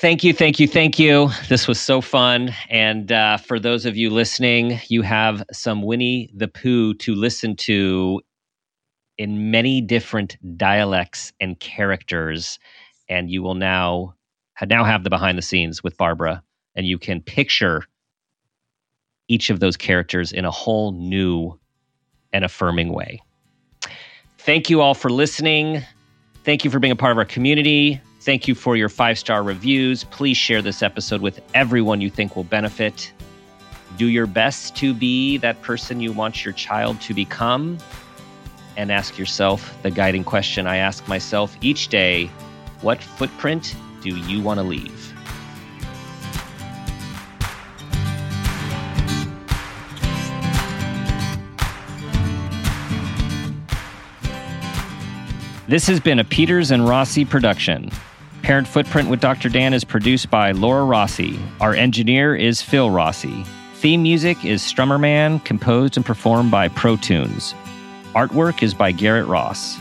[0.00, 1.28] Thank you, thank you, thank you.
[1.50, 2.54] This was so fun.
[2.70, 7.54] And uh, for those of you listening, you have some Winnie the Pooh to listen
[7.56, 8.22] to
[9.18, 12.58] in many different dialects and characters.
[13.10, 14.14] And you will now,
[14.66, 16.42] now have the behind the scenes with Barbara,
[16.74, 17.84] and you can picture
[19.28, 21.60] each of those characters in a whole new
[22.32, 23.20] and affirming way.
[24.38, 25.82] Thank you all for listening.
[26.42, 28.00] Thank you for being a part of our community.
[28.20, 30.04] Thank you for your five star reviews.
[30.04, 33.10] Please share this episode with everyone you think will benefit.
[33.96, 37.78] Do your best to be that person you want your child to become.
[38.76, 42.26] And ask yourself the guiding question I ask myself each day
[42.82, 45.14] What footprint do you want to leave?
[55.68, 57.90] This has been a Peters and Rossi production.
[58.42, 59.48] Parent Footprint with Dr.
[59.48, 61.38] Dan is produced by Laura Rossi.
[61.60, 63.44] Our engineer is Phil Rossi.
[63.74, 67.54] Theme music is Strummer Man, composed and performed by Pro Tunes.
[68.14, 69.78] Artwork is by Garrett Ross.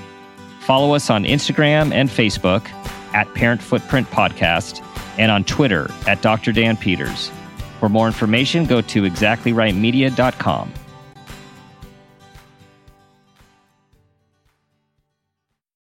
[0.62, 2.70] Follow us on Instagram and Facebook
[3.14, 4.86] at Parent Footprint Podcast
[5.18, 6.51] and on Twitter at Dr.
[6.51, 7.32] Dan Peters.
[7.80, 10.74] For more information, go to exactlyrightmedia.com.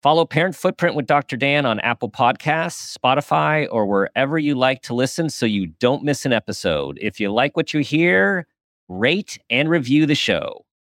[0.01, 1.37] Follow Parent Footprint with Dr.
[1.37, 6.25] Dan on Apple Podcasts, Spotify, or wherever you like to listen so you don't miss
[6.25, 6.97] an episode.
[6.99, 8.47] If you like what you hear,
[8.89, 10.65] rate and review the show.